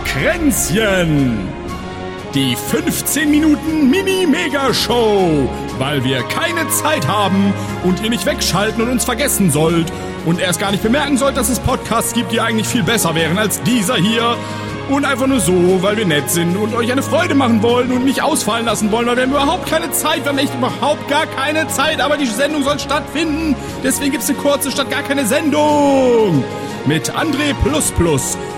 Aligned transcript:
Kränzchen. 0.00 1.48
Die 2.34 2.56
15 2.56 3.30
Minuten 3.30 3.90
Mini-Mega-Show, 3.90 5.48
weil 5.78 6.04
wir 6.04 6.22
keine 6.24 6.68
Zeit 6.68 7.08
haben 7.08 7.54
und 7.84 8.02
ihr 8.02 8.10
nicht 8.10 8.26
wegschalten 8.26 8.82
und 8.82 8.90
uns 8.90 9.04
vergessen 9.04 9.50
sollt 9.50 9.90
und 10.26 10.38
erst 10.40 10.60
gar 10.60 10.70
nicht 10.70 10.82
bemerken 10.82 11.16
sollt, 11.16 11.36
dass 11.36 11.48
es 11.48 11.58
Podcasts 11.58 12.12
gibt, 12.12 12.32
die 12.32 12.40
eigentlich 12.40 12.68
viel 12.68 12.82
besser 12.82 13.14
wären 13.14 13.38
als 13.38 13.62
dieser 13.62 13.96
hier. 13.96 14.36
Und 14.90 15.04
einfach 15.04 15.26
nur 15.26 15.40
so, 15.40 15.82
weil 15.82 15.98
wir 15.98 16.06
nett 16.06 16.30
sind 16.30 16.56
und 16.56 16.74
euch 16.74 16.90
eine 16.90 17.02
Freude 17.02 17.34
machen 17.34 17.62
wollen 17.62 17.92
und 17.92 18.04
nicht 18.04 18.22
ausfallen 18.22 18.64
lassen 18.64 18.90
wollen, 18.90 19.06
weil 19.06 19.16
wir 19.16 19.22
haben 19.24 19.32
überhaupt 19.32 19.66
keine 19.68 19.90
Zeit, 19.90 20.24
wir 20.24 20.30
haben 20.30 20.38
echt 20.38 20.54
überhaupt 20.54 21.08
gar 21.08 21.26
keine 21.26 21.68
Zeit, 21.68 22.00
aber 22.00 22.16
die 22.16 22.26
Sendung 22.26 22.62
soll 22.62 22.78
stattfinden. 22.78 23.54
Deswegen 23.84 24.12
gibt's 24.12 24.30
eine 24.30 24.38
kurze 24.38 24.70
statt 24.70 24.90
gar 24.90 25.02
keine 25.02 25.26
Sendung. 25.26 26.42
Mit 26.88 27.10
André 27.10 27.54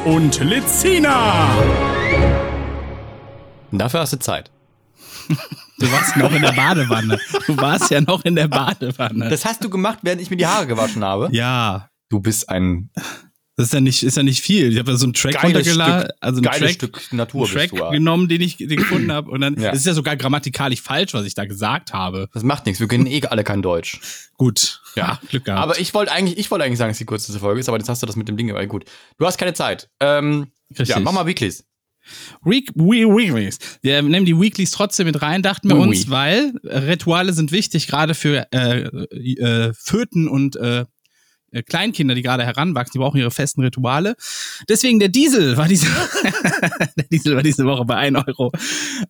und 0.05 0.39
Lizina. 0.45 1.51
Dafür 3.73 4.01
hast 4.01 4.13
du 4.13 4.21
Zeit. 4.21 4.53
Du 5.81 5.91
warst 5.91 6.17
noch 6.17 6.33
in 6.33 6.41
der 6.41 6.53
Badewanne. 6.53 7.19
Du 7.49 7.57
warst 7.57 7.91
ja 7.91 8.01
noch 8.01 8.25
in 8.25 8.37
der 8.37 8.47
Badewanne. 8.47 9.31
Das 9.31 9.45
hast 9.45 9.65
du 9.65 9.69
gemacht, 9.69 9.99
während 10.03 10.23
ich 10.23 10.31
mir 10.31 10.37
die 10.37 10.47
Haare 10.47 10.69
gewaschen 10.69 11.03
habe? 11.03 11.29
Ja. 11.33 11.89
Du 12.09 12.21
bist 12.21 12.49
ein. 12.49 12.91
Das 13.57 13.67
ist 13.67 13.75
ja 13.75 13.81
nicht, 13.81 14.05
ist 14.05 14.17
ja 14.17 14.23
nicht 14.23 14.43
viel. 14.43 14.73
Ich 14.73 14.79
habe 14.79 14.93
da 14.93 14.97
so 14.97 15.07
einen 15.07 15.13
Track 15.13 15.43
runtergeladen, 15.43 16.11
also 16.21 16.41
einen 16.41 16.53
Track, 16.53 16.71
Stück 16.71 17.13
Natur 17.13 17.47
einen 17.47 17.53
Track 17.53 17.71
du, 17.71 17.91
genommen, 17.91 18.29
den 18.29 18.43
ich 18.43 18.59
den 18.59 18.77
gefunden 18.77 19.11
habe. 19.11 19.29
Und 19.29 19.41
dann 19.41 19.61
Ja. 19.61 19.71
das 19.73 19.81
ist 19.81 19.87
ja 19.87 19.93
sogar 19.93 20.17
grammatikalisch 20.17 20.81
falsch, 20.81 21.15
was 21.15 21.27
ich 21.27 21.35
da 21.35 21.47
gesagt 21.47 21.93
habe. 21.93 22.29
Das 22.33 22.45
macht 22.45 22.67
nichts. 22.67 22.79
Wir 22.79 22.87
können 22.87 23.07
eh 23.07 23.23
alle 23.27 23.43
kein 23.43 23.61
Deutsch. 23.61 24.01
Gut. 24.37 24.80
Ja, 24.97 25.21
Glück 25.29 25.45
gehabt. 25.45 25.63
Aber 25.63 25.79
ich 25.79 25.95
wollte 25.95 26.13
eigentlich, 26.13 26.39
ich 26.39 26.51
wollte 26.51 26.65
eigentlich 26.65 26.79
sagen, 26.79 26.91
dass 26.91 26.99
die 26.99 27.07
kürzeste 27.07 27.39
Folge 27.41 27.61
ist, 27.61 27.69
aber 27.69 27.79
jetzt 27.79 27.89
hast 27.89 28.03
du 28.03 28.07
das 28.07 28.17
mit 28.17 28.29
dem 28.29 28.37
Ding. 28.37 28.51
Aber 28.51 28.65
gut. 28.67 28.85
Du 29.19 29.27
hast 29.27 29.39
keine 29.39 29.55
Zeit. 29.55 29.89
Ähm, 30.01 30.49
ja, 30.71 30.99
mach 31.01 31.13
mal 31.13 31.27
Weeklies. 31.27 31.65
Week, 32.43 32.71
we, 32.75 33.07
Weeklies. 33.07 33.59
Wir 33.83 34.03
nehmen 34.03 34.25
die 34.27 34.39
Weeklies 34.41 34.71
trotzdem 34.71 35.07
mit 35.07 35.21
rein, 35.23 35.43
dachten 35.43 35.69
wir 35.69 35.77
Oui, 35.77 35.83
uns, 35.89 36.07
oui. 36.07 36.11
weil 36.11 36.53
äh, 36.65 36.79
Rituale 36.79 37.33
sind 37.33 37.53
wichtig, 37.53 37.87
gerade 37.89 38.15
für 38.15 38.47
äh, 38.53 38.81
äh, 39.15 39.73
Föten 39.75 40.27
und 40.29 40.57
äh, 40.57 40.87
äh, 41.53 41.63
Kleinkinder, 41.63 42.15
die 42.15 42.23
gerade 42.23 42.45
heranwachsen, 42.45 42.93
die 42.95 42.99
brauchen 42.99 43.19
ihre 43.19 43.31
festen 43.31 43.63
Rituale. 43.63 44.17
Deswegen 44.69 44.99
der 44.99 45.09
Diesel 45.09 45.57
war 45.57 45.69
diese, 45.69 45.87
der 46.97 47.05
Diesel 47.11 47.37
war 47.37 47.43
diese 47.43 47.65
Woche 47.65 47.85
bei 47.85 47.97
1 47.97 48.17
Euro, 48.27 48.53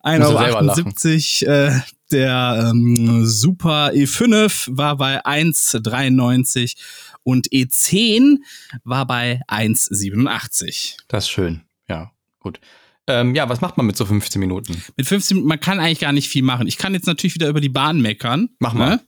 1,78 0.03 0.19
Muss 0.19 0.29
er 0.29 0.29
Euro. 0.29 0.39
selber 0.39 0.61
lachen. 0.61 0.69
78, 0.69 1.47
äh, 1.47 1.79
der 2.11 2.71
ähm, 2.71 3.25
Super 3.25 3.91
E5 3.93 4.67
war 4.71 4.97
bei 4.97 5.23
1,93 5.25 6.75
und 7.23 7.47
E10 7.49 8.37
war 8.83 9.05
bei 9.07 9.41
1,87. 9.47 10.97
Das 11.07 11.25
ist 11.25 11.29
schön. 11.29 11.61
Ja, 11.87 12.11
gut. 12.39 12.59
Ähm, 13.07 13.33
ja, 13.35 13.49
was 13.49 13.61
macht 13.61 13.77
man 13.77 13.85
mit 13.85 13.97
so 13.97 14.05
15 14.05 14.39
Minuten? 14.39 14.81
Mit 14.95 15.07
15, 15.07 15.43
man 15.43 15.59
kann 15.59 15.79
eigentlich 15.79 15.99
gar 15.99 16.11
nicht 16.11 16.29
viel 16.29 16.43
machen. 16.43 16.67
Ich 16.67 16.77
kann 16.77 16.93
jetzt 16.93 17.07
natürlich 17.07 17.33
wieder 17.33 17.49
über 17.49 17.61
die 17.61 17.69
Bahn 17.69 18.01
meckern. 18.01 18.49
Mach 18.59 18.73
mal. 18.73 18.89
Ne? 18.95 19.01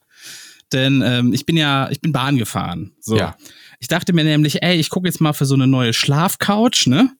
Denn 0.73 1.02
ähm, 1.05 1.33
ich 1.33 1.45
bin 1.45 1.55
ja, 1.55 1.89
ich 1.89 2.02
bin 2.02 2.11
Bahn 2.11 2.38
gefahren. 2.38 2.91
So. 2.99 3.17
Ja. 3.17 3.35
Ich 3.79 3.88
dachte 3.88 4.13
mir 4.13 4.23
nämlich, 4.23 4.63
ey, 4.63 4.77
ich 4.77 4.89
gucke 4.89 5.07
jetzt 5.07 5.21
mal 5.21 5.33
für 5.33 5.45
so 5.45 5.55
eine 5.55 5.67
neue 5.67 5.93
Schlafcouch, 5.93 6.88
ne? 6.88 7.16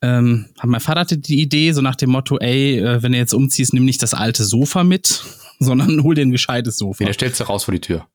Ähm, 0.00 0.46
hat 0.58 0.70
mein 0.70 0.80
Vater 0.80 1.00
hatte 1.00 1.18
die 1.18 1.40
Idee, 1.40 1.72
so 1.72 1.80
nach 1.80 1.96
dem 1.96 2.10
Motto, 2.10 2.38
ey, 2.38 2.78
äh, 2.78 3.02
wenn 3.02 3.12
du 3.12 3.18
jetzt 3.18 3.34
umziehst, 3.34 3.74
nimm 3.74 3.84
nicht 3.84 4.02
das 4.02 4.14
alte 4.14 4.44
Sofa 4.44 4.84
mit, 4.84 5.24
sondern 5.58 6.02
hol 6.02 6.14
dir 6.14 6.22
ein 6.22 6.30
gescheites 6.30 6.78
Sofa. 6.78 7.00
Wie, 7.00 7.04
der 7.04 7.14
stellst 7.14 7.40
du 7.40 7.44
raus 7.44 7.64
vor 7.64 7.72
die 7.72 7.80
Tür. 7.80 8.06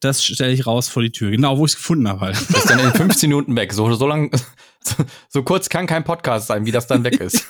Das 0.00 0.24
stelle 0.24 0.52
ich 0.52 0.66
raus 0.66 0.88
vor 0.88 1.02
die 1.02 1.10
Tür, 1.10 1.30
genau 1.32 1.58
wo 1.58 1.64
ich 1.66 1.72
es 1.72 1.76
gefunden 1.76 2.06
habe 2.08 2.20
halt. 2.20 2.36
Das 2.36 2.50
ist 2.50 2.70
dann 2.70 2.78
in 2.78 2.92
15 2.92 3.28
Minuten 3.28 3.56
weg. 3.56 3.72
So, 3.72 3.92
so 3.94 4.06
lang, 4.06 4.30
so, 4.84 4.94
so 5.28 5.42
kurz 5.42 5.68
kann 5.68 5.86
kein 5.88 6.04
Podcast 6.04 6.46
sein, 6.46 6.64
wie 6.66 6.70
das 6.70 6.86
dann 6.86 7.02
weg 7.04 7.20
ist. 7.20 7.40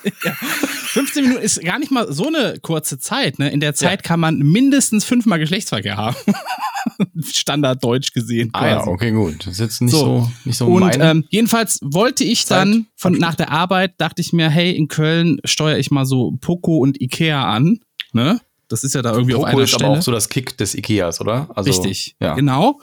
15 0.89 1.23
Minuten 1.25 1.43
ist 1.43 1.61
gar 1.63 1.77
nicht 1.77 1.91
mal 1.91 2.11
so 2.11 2.25
eine 2.27 2.57
kurze 2.61 2.97
Zeit. 2.97 3.37
Ne? 3.37 3.49
In 3.51 3.59
der 3.59 3.75
Zeit 3.75 4.01
kann 4.01 4.19
man 4.19 4.39
mindestens 4.39 5.05
fünfmal 5.05 5.37
Geschlechtsverkehr 5.37 5.95
haben. 5.97 6.15
Standarddeutsch 7.21 8.13
gesehen. 8.13 8.49
ah 8.53 8.67
ja, 8.67 8.75
quasi. 8.77 8.89
okay, 8.89 9.11
gut. 9.11 9.45
Das 9.45 9.53
ist 9.53 9.59
jetzt 9.59 9.81
nicht 9.81 9.91
So. 9.91 9.99
so, 9.99 10.31
nicht 10.45 10.57
so 10.57 10.65
Und 10.67 10.81
meine. 10.81 11.03
ähm, 11.11 11.25
jedenfalls 11.29 11.79
wollte 11.83 12.23
ich 12.23 12.45
Zeit. 12.45 12.59
dann 12.61 12.87
von 12.95 13.13
nach 13.13 13.35
der 13.35 13.51
Arbeit 13.51 13.93
dachte 13.99 14.21
ich 14.21 14.33
mir, 14.33 14.49
hey, 14.49 14.71
in 14.75 14.87
Köln 14.87 15.39
steuere 15.45 15.77
ich 15.77 15.91
mal 15.91 16.05
so 16.05 16.31
Poco 16.41 16.77
und 16.77 16.99
Ikea 16.99 17.43
an. 17.51 17.79
Ne? 18.11 18.39
Das 18.69 18.83
ist 18.83 18.95
ja 18.95 19.01
da 19.01 19.11
irgendwie 19.11 19.33
auf 19.35 19.41
Poco 19.41 19.51
einer 19.55 19.63
ist 19.63 19.71
Stelle. 19.71 19.85
aber 19.89 19.97
auch 19.97 20.01
so 20.01 20.11
das 20.11 20.29
Kick 20.29 20.57
des 20.57 20.75
Ikeas, 20.75 21.19
oder? 21.19 21.49
Also, 21.55 21.69
Richtig. 21.69 22.15
Ja. 22.21 22.35
Genau. 22.35 22.79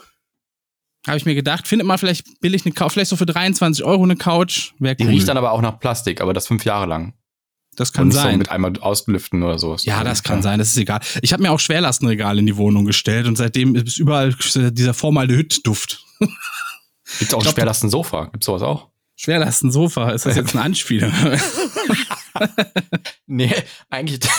Habe 1.07 1.17
ich 1.17 1.25
mir 1.25 1.35
gedacht, 1.35 1.67
findet 1.67 1.87
mal 1.87 1.97
vielleicht 1.97 2.39
billig 2.41 2.65
eine 2.65 2.73
Couch, 2.73 2.91
vielleicht 2.93 3.09
so 3.09 3.15
für 3.15 3.25
23 3.25 3.85
Euro 3.85 4.03
eine 4.03 4.17
Couch. 4.17 4.73
Wäre 4.79 4.95
Die 4.95 5.05
cool. 5.05 5.11
riecht 5.11 5.27
dann 5.27 5.37
aber 5.37 5.53
auch 5.53 5.61
nach 5.61 5.79
Plastik, 5.79 6.19
aber 6.19 6.33
das 6.33 6.47
fünf 6.47 6.65
Jahre 6.65 6.85
lang. 6.85 7.13
das 7.77 7.93
kann 7.93 8.07
nicht 8.09 8.17
so 8.17 8.23
sein. 8.23 8.37
mit 8.39 8.49
einmal 8.51 8.73
auslüften 8.79 9.41
oder 9.43 9.57
so. 9.57 9.77
Ja, 9.81 10.03
das 10.03 10.23
kann 10.23 10.41
sein, 10.41 10.59
das 10.59 10.69
ist 10.69 10.77
egal. 10.77 10.99
Ich 11.21 11.31
habe 11.31 11.41
mir 11.43 11.51
auch 11.51 11.59
Schwerlastenregal 11.61 12.37
in 12.39 12.45
die 12.45 12.57
Wohnung 12.57 12.83
gestellt 12.85 13.25
und 13.27 13.37
seitdem 13.37 13.75
ist 13.75 13.97
überall 13.97 14.33
dieser 14.71 14.93
Formaldehyd-Duft. 14.93 16.03
Gibt's 17.19 17.33
auch 17.33 17.39
ein 17.39 17.43
glaub, 17.43 17.53
Schwerlastensofa? 17.55 18.25
Gibt's 18.25 18.45
sowas 18.47 18.61
auch? 18.63 18.89
Schwerlastensofa, 19.15 20.11
ist 20.11 20.25
das 20.25 20.35
jetzt 20.35 20.53
eine 20.55 20.63
Anspielung? 20.65 21.13
Nee, 23.27 23.53
eigentlich. 23.89 24.19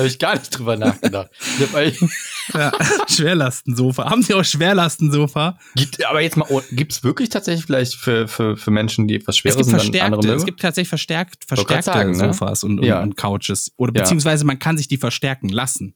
da 0.00 0.04
habe 0.04 0.08
ich 0.08 0.18
gar 0.18 0.34
nicht 0.38 0.50
drüber 0.58 0.76
nachgedacht. 0.76 1.30
Ich 1.58 2.00
ja, 2.54 2.72
Schwerlastensofa. 3.08 4.08
Haben 4.10 4.22
Sie 4.22 4.34
auch 4.34 4.44
Schwerlastensofa? 4.44 5.58
Gibt, 5.74 6.04
aber 6.06 6.20
jetzt 6.20 6.36
mal, 6.36 6.46
oh, 6.48 6.62
gibt's 6.72 7.04
wirklich 7.04 7.28
tatsächlich 7.28 7.66
vielleicht 7.66 7.94
für, 7.96 8.28
für, 8.28 8.56
für 8.56 8.70
Menschen, 8.70 9.06
die 9.08 9.14
etwas 9.16 9.34
Es 9.34 9.38
Schweres 9.38 9.56
gibt 9.68 9.80
sind, 9.80 9.94
dann 9.94 10.02
andere 10.12 10.22
mögen? 10.22 10.38
es 10.38 10.44
gibt 10.46 10.60
tatsächlich 10.60 10.88
verstärkt, 10.88 11.44
verstärkte 11.46 11.84
sagen, 11.84 12.12
ne? 12.12 12.32
Sofas 12.32 12.64
und, 12.64 12.78
und, 12.80 12.86
Ja. 12.86 13.02
und 13.02 13.16
Couches. 13.16 13.72
Oder 13.76 13.92
Ja. 13.94 14.02
beziehungsweise 14.02 14.44
man 14.44 14.58
kann 14.58 14.76
sich 14.78 14.88
die 14.88 14.96
verstärken 14.96 15.48
lassen. 15.48 15.94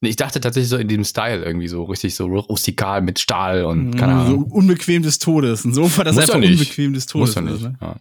Nee, 0.00 0.10
ich 0.10 0.16
dachte 0.16 0.40
tatsächlich 0.40 0.68
so 0.70 0.76
in 0.76 0.86
diesem 0.86 1.02
Style 1.02 1.44
irgendwie 1.44 1.66
so 1.66 1.82
richtig 1.82 2.14
so 2.14 2.26
rustikal 2.26 3.02
mit 3.02 3.18
Stahl 3.18 3.64
und 3.64 3.96
keine 3.96 4.12
so 4.12 4.18
Ahnung. 4.34 4.44
unbequem 4.44 5.02
des 5.02 5.18
Todes. 5.18 5.64
Ein 5.64 5.74
Sofa, 5.74 6.04
das 6.04 6.14
Muss 6.14 6.22
einfach 6.22 6.34
ja 6.34 6.40
nicht. 6.40 6.52
unbequem 6.60 6.92
des 6.94 7.06
Todes 7.06 7.34
Muss 7.34 7.34
ja 7.34 7.50
ist. 7.52 7.62
nicht. 7.62 7.62
Ne? 7.64 7.78
Ja. 7.80 7.96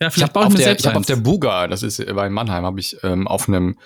Ja, 0.00 0.08
Ich 0.08 0.14
vielleicht 0.14 0.22
habe 0.22 0.32
baue 0.32 0.42
ich 0.44 0.46
auf, 0.46 0.52
mir 0.52 0.56
der, 0.60 0.64
selbst 0.68 0.84
ich 0.86 0.88
hab 0.90 0.96
auf 0.96 1.04
der 1.04 1.16
Buga, 1.16 1.68
das 1.68 1.82
ist 1.82 1.98
war 2.14 2.26
in 2.26 2.32
Mannheim, 2.32 2.64
habe 2.64 2.80
ich 2.80 2.96
ähm, 3.02 3.28
auf 3.28 3.48
einem 3.50 3.76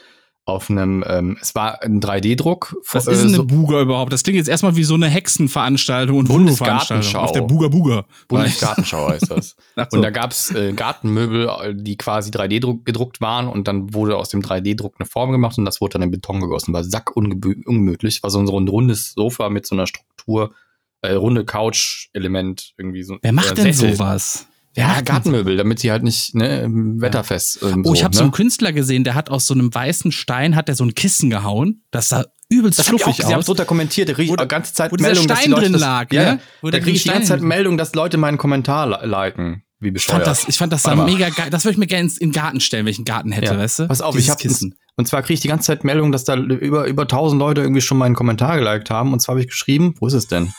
auf 0.44 0.70
einem, 0.70 1.04
ähm, 1.06 1.36
es 1.40 1.54
war 1.54 1.82
ein 1.82 2.00
3D-Druck. 2.00 2.76
Was 2.92 3.06
äh, 3.06 3.12
ist 3.12 3.20
denn 3.20 3.28
eine 3.28 3.36
so 3.36 3.44
Buga 3.44 3.80
überhaupt? 3.80 4.12
Das 4.12 4.22
klingt 4.22 4.36
jetzt 4.36 4.48
erstmal 4.48 4.76
wie 4.76 4.84
so 4.84 4.94
eine 4.94 5.08
Hexenveranstaltung 5.08 6.18
und 6.18 6.28
Bundesgartenschau. 6.28 7.20
Auf 7.20 7.32
der 7.32 7.42
Buga 7.42 7.68
Buga. 7.68 8.04
Bundesgartenschau 8.28 9.08
heißt 9.10 9.30
das. 9.30 9.56
So. 9.90 9.96
Und 9.96 10.02
da 10.02 10.10
gab's 10.10 10.50
äh, 10.54 10.72
Gartenmöbel, 10.72 11.74
die 11.74 11.96
quasi 11.96 12.30
3D 12.30 12.60
-druck 12.60 12.84
gedruckt 12.84 13.20
waren 13.20 13.48
und 13.48 13.66
dann 13.66 13.94
wurde 13.94 14.16
aus 14.16 14.28
dem 14.28 14.42
3D-Druck 14.42 14.96
eine 14.98 15.06
Form 15.06 15.32
gemacht 15.32 15.56
und 15.56 15.64
das 15.64 15.80
wurde 15.80 15.94
dann 15.94 16.02
in 16.02 16.10
Beton 16.10 16.40
gegossen. 16.40 16.74
War 16.74 16.84
sack 16.84 17.16
ungemütlich. 17.16 18.22
War 18.22 18.30
so 18.30 18.38
ein, 18.40 18.68
rundes 18.68 19.14
Sofa 19.14 19.48
mit 19.48 19.66
so 19.66 19.74
einer 19.74 19.86
Struktur, 19.86 20.52
äh, 21.00 21.12
runde 21.12 21.44
Couch-Element 21.44 22.74
irgendwie 22.76 23.02
so. 23.02 23.16
Wer 23.22 23.32
macht 23.32 23.56
denn 23.56 23.72
Sessel. 23.72 23.96
sowas? 23.96 24.49
Ja, 24.76 25.00
Gartenmöbel, 25.00 25.56
damit 25.56 25.81
sie 25.81 25.91
halt 25.91 26.03
nicht 26.04 26.34
ne, 26.34 26.66
wetterfest. 26.70 27.60
Ähm, 27.62 27.82
Oh, 27.84 27.92
ich 27.92 28.00
so, 28.00 28.04
habe 28.04 28.14
ne? 28.14 28.19
so 28.19 28.22
einen 28.25 28.32
Künstler 28.32 28.72
gesehen, 28.72 29.03
der 29.04 29.14
hat 29.14 29.28
aus 29.31 29.47
so 29.47 29.54
einem 29.54 29.75
weißen 29.75 30.12
Stein 30.12 30.54
hat 30.54 30.69
der 30.69 30.76
so 30.76 30.84
ein 30.84 30.94
Kissen 30.94 31.28
gehauen. 31.28 31.82
Das 31.91 32.08
sah 32.08 32.25
übelst 32.48 32.78
Das 32.78 32.86
hab 32.88 32.94
ich 32.94 33.00
auch 33.00 33.04
fluffig 33.06 33.16
gesehen, 33.19 33.32
hab 33.32 33.38
aus. 33.41 33.47
drunter 33.47 33.64
kommentiert, 33.64 34.09
da 34.09 34.12
krieg 34.12 34.26
ich 34.26 34.30
Wo- 34.30 34.36
die 34.36 34.47
ganze 34.48 34.72
Zeit 34.72 34.92
Meldung, 35.00 35.26
dass 35.26 35.38
die 35.38 35.42
Stein 35.42 35.50
Leute 35.50 35.62
drin 35.64 35.72
das, 35.72 35.80
lag, 35.82 36.12
ja, 36.12 36.34
ne? 36.34 36.41
Da 36.62 36.78
kriege 36.78 36.92
ich 36.97 37.03
die 37.03 37.09
ganze 37.09 37.28
Zeit 37.28 37.42
Meldung, 37.42 37.78
dass 37.78 37.94
Leute 37.94 38.16
meinen 38.16 38.38
Kommentar 38.38 38.88
li- 38.88 39.09
liken, 39.09 39.62
wie 39.80 39.88
Ich 39.88 39.94
bescheuert. 39.94 40.19
fand 40.25 40.26
das, 40.28 40.48
ich 40.48 40.59
fand 40.59 40.72
das 40.72 40.82
sah 40.84 40.94
mega 40.94 41.28
geil. 41.30 41.50
Das 41.50 41.64
würde 41.64 41.72
ich 41.72 41.78
mir 41.78 41.86
gerne 41.88 42.09
in 42.20 42.28
den 42.30 42.32
Garten 42.32 42.60
stellen, 42.60 42.86
wenn 42.86 42.92
ich 42.92 42.98
einen 42.98 43.04
Garten 43.06 43.32
hätte, 43.32 43.53
Ja. 43.54 43.59
weißt 43.59 43.78
du? 43.80 43.88
Pass 43.88 44.00
auf, 44.00 44.14
Dieses 44.14 44.26
ich 44.26 44.30
habe 44.30 44.41
Kissen. 44.42 44.75
und 44.97 45.09
zwar 45.09 45.22
kriege 45.22 45.34
ich 45.34 45.41
die 45.41 45.48
ganze 45.48 45.66
Zeit 45.66 45.82
Meldung, 45.84 46.12
dass 46.12 46.22
da 46.25 46.36
über 46.36 46.86
über 46.86 47.03
1000 47.09 47.41
Leute 47.41 47.60
irgendwie 47.60 47.80
schon 47.80 47.98
meinen 47.98 48.14
Kommentar 48.14 48.56
geliked 48.59 48.91
haben 48.91 49.12
und 49.12 49.20
zwar 49.20 49.32
habe 49.34 49.41
ich 49.42 49.48
geschrieben, 49.48 49.94
wo 49.98 50.06
ist 50.06 50.12
es 50.14 50.28
denn? 50.28 50.53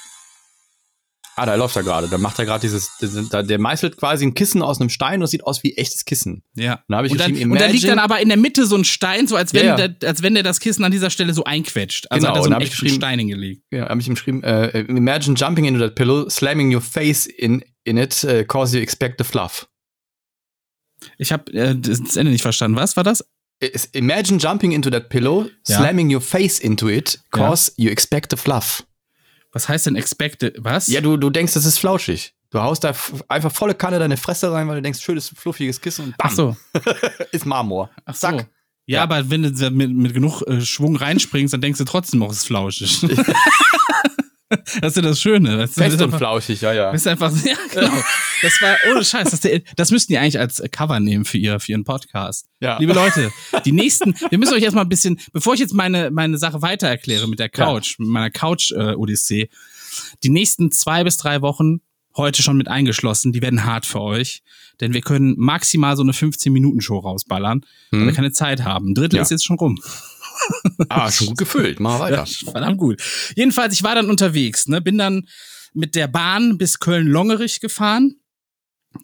Ah, 1.42 1.46
da 1.48 1.56
läuft 1.56 1.76
er 1.76 1.82
gerade. 1.82 2.08
Da 2.08 2.20
macht 2.20 2.38
er 2.38 2.46
gerade 2.46 2.62
dieses, 2.62 2.92
da- 3.32 3.42
der 3.42 3.58
meißelt 3.60 3.98
quasi 3.98 4.26
ein 4.28 4.36
Kissen 4.36 4.62
aus 4.62 4.80
einem 4.80 4.90
Stein 4.90 5.20
und 5.22 5.24
es 5.24 5.32
sieht 5.32 5.44
aus 5.44 5.64
wie 5.64 5.76
echtes 5.76 6.06
Kissen. 6.06 6.44
Ja. 6.56 6.84
Ich 7.04 7.12
und, 7.12 7.20
dann, 7.20 7.36
und 7.52 7.60
da 7.60 7.66
liegt 7.66 7.84
dann 7.88 7.98
aber 7.98 8.20
in 8.22 8.28
der 8.28 8.38
Mitte 8.38 8.68
so 8.68 8.76
ein 8.76 8.84
Stein, 8.84 9.26
so 9.28 9.36
als 9.36 9.52
wenn, 9.54 9.66
Ja, 9.66 9.78
ja. 9.80 9.88
Der, 9.88 10.08
als 10.10 10.22
wenn 10.22 10.36
der 10.36 10.44
das 10.44 10.60
Kissen 10.60 10.84
an 10.84 10.92
dieser 10.92 11.10
Stelle 11.10 11.34
so 11.34 11.44
einquetscht. 11.44 12.12
Also 12.12 12.28
Genau, 12.28 12.30
hat 12.30 12.38
er 12.38 12.44
so 12.44 12.48
und 12.50 12.54
einen 12.54 12.62
echten 12.62 12.90
Stein 12.90 13.18
hingelegt. 13.18 13.64
Ja, 13.72 13.90
habe 13.90 14.00
ich 14.00 14.08
ihm 14.08 14.14
geschrieben, 14.14 14.44
äh, 14.44 14.82
imagine 14.82 15.36
jumping 15.36 15.66
into 15.66 15.80
that 15.80 15.96
pillow, 15.96 16.30
slamming 16.30 16.74
your 16.76 16.82
face 16.82 17.26
in 17.26 17.64
in 17.84 17.98
it, 17.98 18.24
uh, 18.24 18.44
cause 18.46 18.78
you 18.78 18.84
expect 18.84 19.16
the 19.18 19.24
fluff. 19.24 19.68
Ich 21.18 21.32
habe 21.32 21.52
äh, 21.54 21.76
das 21.76 22.16
Ende 22.16 22.32
nicht 22.32 22.44
verstanden. 22.44 22.78
Was 22.78 22.96
war 22.96 23.04
das? 23.04 23.26
Is- 23.60 23.86
Imagine 23.94 24.38
jumping 24.40 24.72
into 24.72 24.90
that 24.92 25.10
pillow, 25.10 25.48
Ja. 25.68 25.78
slamming 25.78 26.14
your 26.14 26.22
face 26.22 26.60
into 26.60 26.90
it, 26.90 27.20
cause 27.32 27.72
you 27.78 27.90
expect 27.90 28.32
the 28.32 28.38
fluff. 28.38 28.84
Was 29.52 29.68
heißt 29.68 29.86
denn 29.88 29.96
expected? 29.96 30.56
Was? 30.60 30.88
Ja, 30.88 31.02
du, 31.02 31.18
du 31.18 31.30
denkst, 31.30 31.54
das 31.54 31.66
ist 31.66 31.78
flauschig. 31.80 32.34
Du 32.52 32.62
haust 32.62 32.84
da 32.84 32.94
einfach 33.28 33.52
volle 33.52 33.74
Kanne 33.76 34.00
deine 34.00 34.18
Fresse 34.18 34.52
rein, 34.52 34.68
weil 34.68 34.76
du 34.76 34.82
denkst, 34.82 35.00
schönes, 35.02 35.30
fluffiges 35.30 35.80
Kissen 35.80 36.06
und 36.06 36.18
bam, 36.18 36.28
Ach 36.30 36.36
so. 36.36 36.58
ist 37.32 37.46
Marmor. 37.46 37.90
Ach 38.06 38.14
so. 38.16 38.28
Zack. 38.28 38.48
Ja, 38.88 38.98
Ja. 38.98 39.04
aber 39.04 39.30
wenn 39.30 39.44
du 39.44 39.72
mit, 39.72 39.92
mit 39.92 40.14
genug 40.14 40.42
äh, 40.48 40.60
Schwung 40.62 40.96
reinspringst, 40.96 41.54
dann 41.54 41.62
denkst 41.62 41.78
du 41.78 41.86
trotzdem 41.86 42.20
noch, 42.20 42.32
es 42.32 42.38
ist 42.38 42.48
flauschig. 42.48 43.02
Das 44.82 44.92
ist 44.92 44.96
ja 44.98 45.02
das 45.02 45.20
Schöne. 45.22 45.58
Das 45.58 45.74
Fest 45.74 45.96
ist 45.96 46.02
und 46.02 46.06
einfach, 46.06 46.18
flauschig, 46.18 46.62
ja, 46.62 46.74
ja. 46.74 46.92
das 46.92 47.02
ist 47.02 47.08
einfach, 47.08 47.32
ja, 47.46 47.56
genau. 47.74 47.94
Das 48.42 48.62
war, 48.62 48.76
ohne 48.92 49.04
Scheiß, 49.06 49.32
das, 49.32 49.40
der, 49.42 49.62
das 49.76 49.92
müssten 49.92 50.14
die 50.14 50.18
eigentlich 50.18 50.40
als 50.40 50.62
Cover 50.72 51.00
nehmen 51.00 51.26
für, 51.26 51.38
ihr, 51.38 51.60
für 51.60 51.72
ihren 51.74 51.84
Podcast. 51.84 52.48
Ja. 52.60 52.78
Liebe 52.80 52.94
Leute, 52.94 53.32
die 53.66 53.72
nächsten, 53.72 54.16
wir 54.30 54.38
müssen 54.38 54.54
euch 54.54 54.64
erstmal 54.64 54.86
ein 54.86 54.90
bisschen, 54.90 55.20
bevor 55.34 55.54
ich 55.54 55.60
jetzt 55.60 55.74
meine, 55.74 56.12
meine 56.12 56.38
Sache 56.38 56.62
weiter 56.62 56.88
erkläre 56.88 57.28
mit 57.28 57.40
der 57.40 57.50
Couch, 57.50 57.98
mit 58.00 58.10
meiner 58.10 58.30
Couch-Odyssee, 58.30 59.50
die 60.24 60.30
nächsten 60.30 60.72
zwei 60.72 61.04
bis 61.04 61.18
drei 61.18 61.42
Wochen, 61.42 61.82
heute 62.16 62.44
schon 62.44 62.58
mit 62.58 62.68
eingeschlossen, 62.68 63.32
die 63.32 63.42
werden 63.42 63.64
hart 63.64 63.86
für 63.86 64.02
euch, 64.02 64.44
denn 64.82 64.94
wir 64.94 65.02
können 65.02 65.36
maximal 65.38 65.96
so 65.96 66.04
eine 66.04 66.12
15-Minuten-Show 66.12 66.98
rausballern, 67.00 67.66
weil 67.92 68.06
wir 68.08 68.14
keine 68.14 68.32
Zeit 68.32 68.64
haben. 68.64 68.90
Ein 68.90 68.96
Drittel 68.96 69.18
Ja. 69.18 69.22
ist 69.22 69.32
jetzt 69.32 69.46
schon 69.46 69.58
rum. 69.58 69.80
Ah, 70.90 71.12
schon 71.12 71.28
gut 71.28 71.38
gefüllt. 71.38 71.80
Mach 71.80 72.00
weiter. 72.00 72.26
Ja, 72.26 72.26
verdammt 72.52 72.78
gut. 72.78 73.02
Jedenfalls, 73.36 73.74
ich 73.74 73.84
war 73.84 73.96
dann 73.96 74.10
unterwegs, 74.10 74.68
ne, 74.68 74.82
bin 74.82 74.98
dann 74.98 75.28
mit 75.74 75.96
der 75.96 76.08
Bahn 76.08 76.58
bis 76.58 76.80
Köln-Longerich 76.80 77.60
gefahren. 77.60 78.16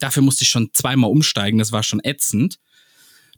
Dafür 0.00 0.22
musste 0.22 0.44
ich 0.44 0.50
schon 0.50 0.70
zweimal 0.74 1.10
umsteigen, 1.10 1.58
das 1.58 1.72
war 1.72 1.82
schon 1.82 2.00
ätzend. 2.04 2.58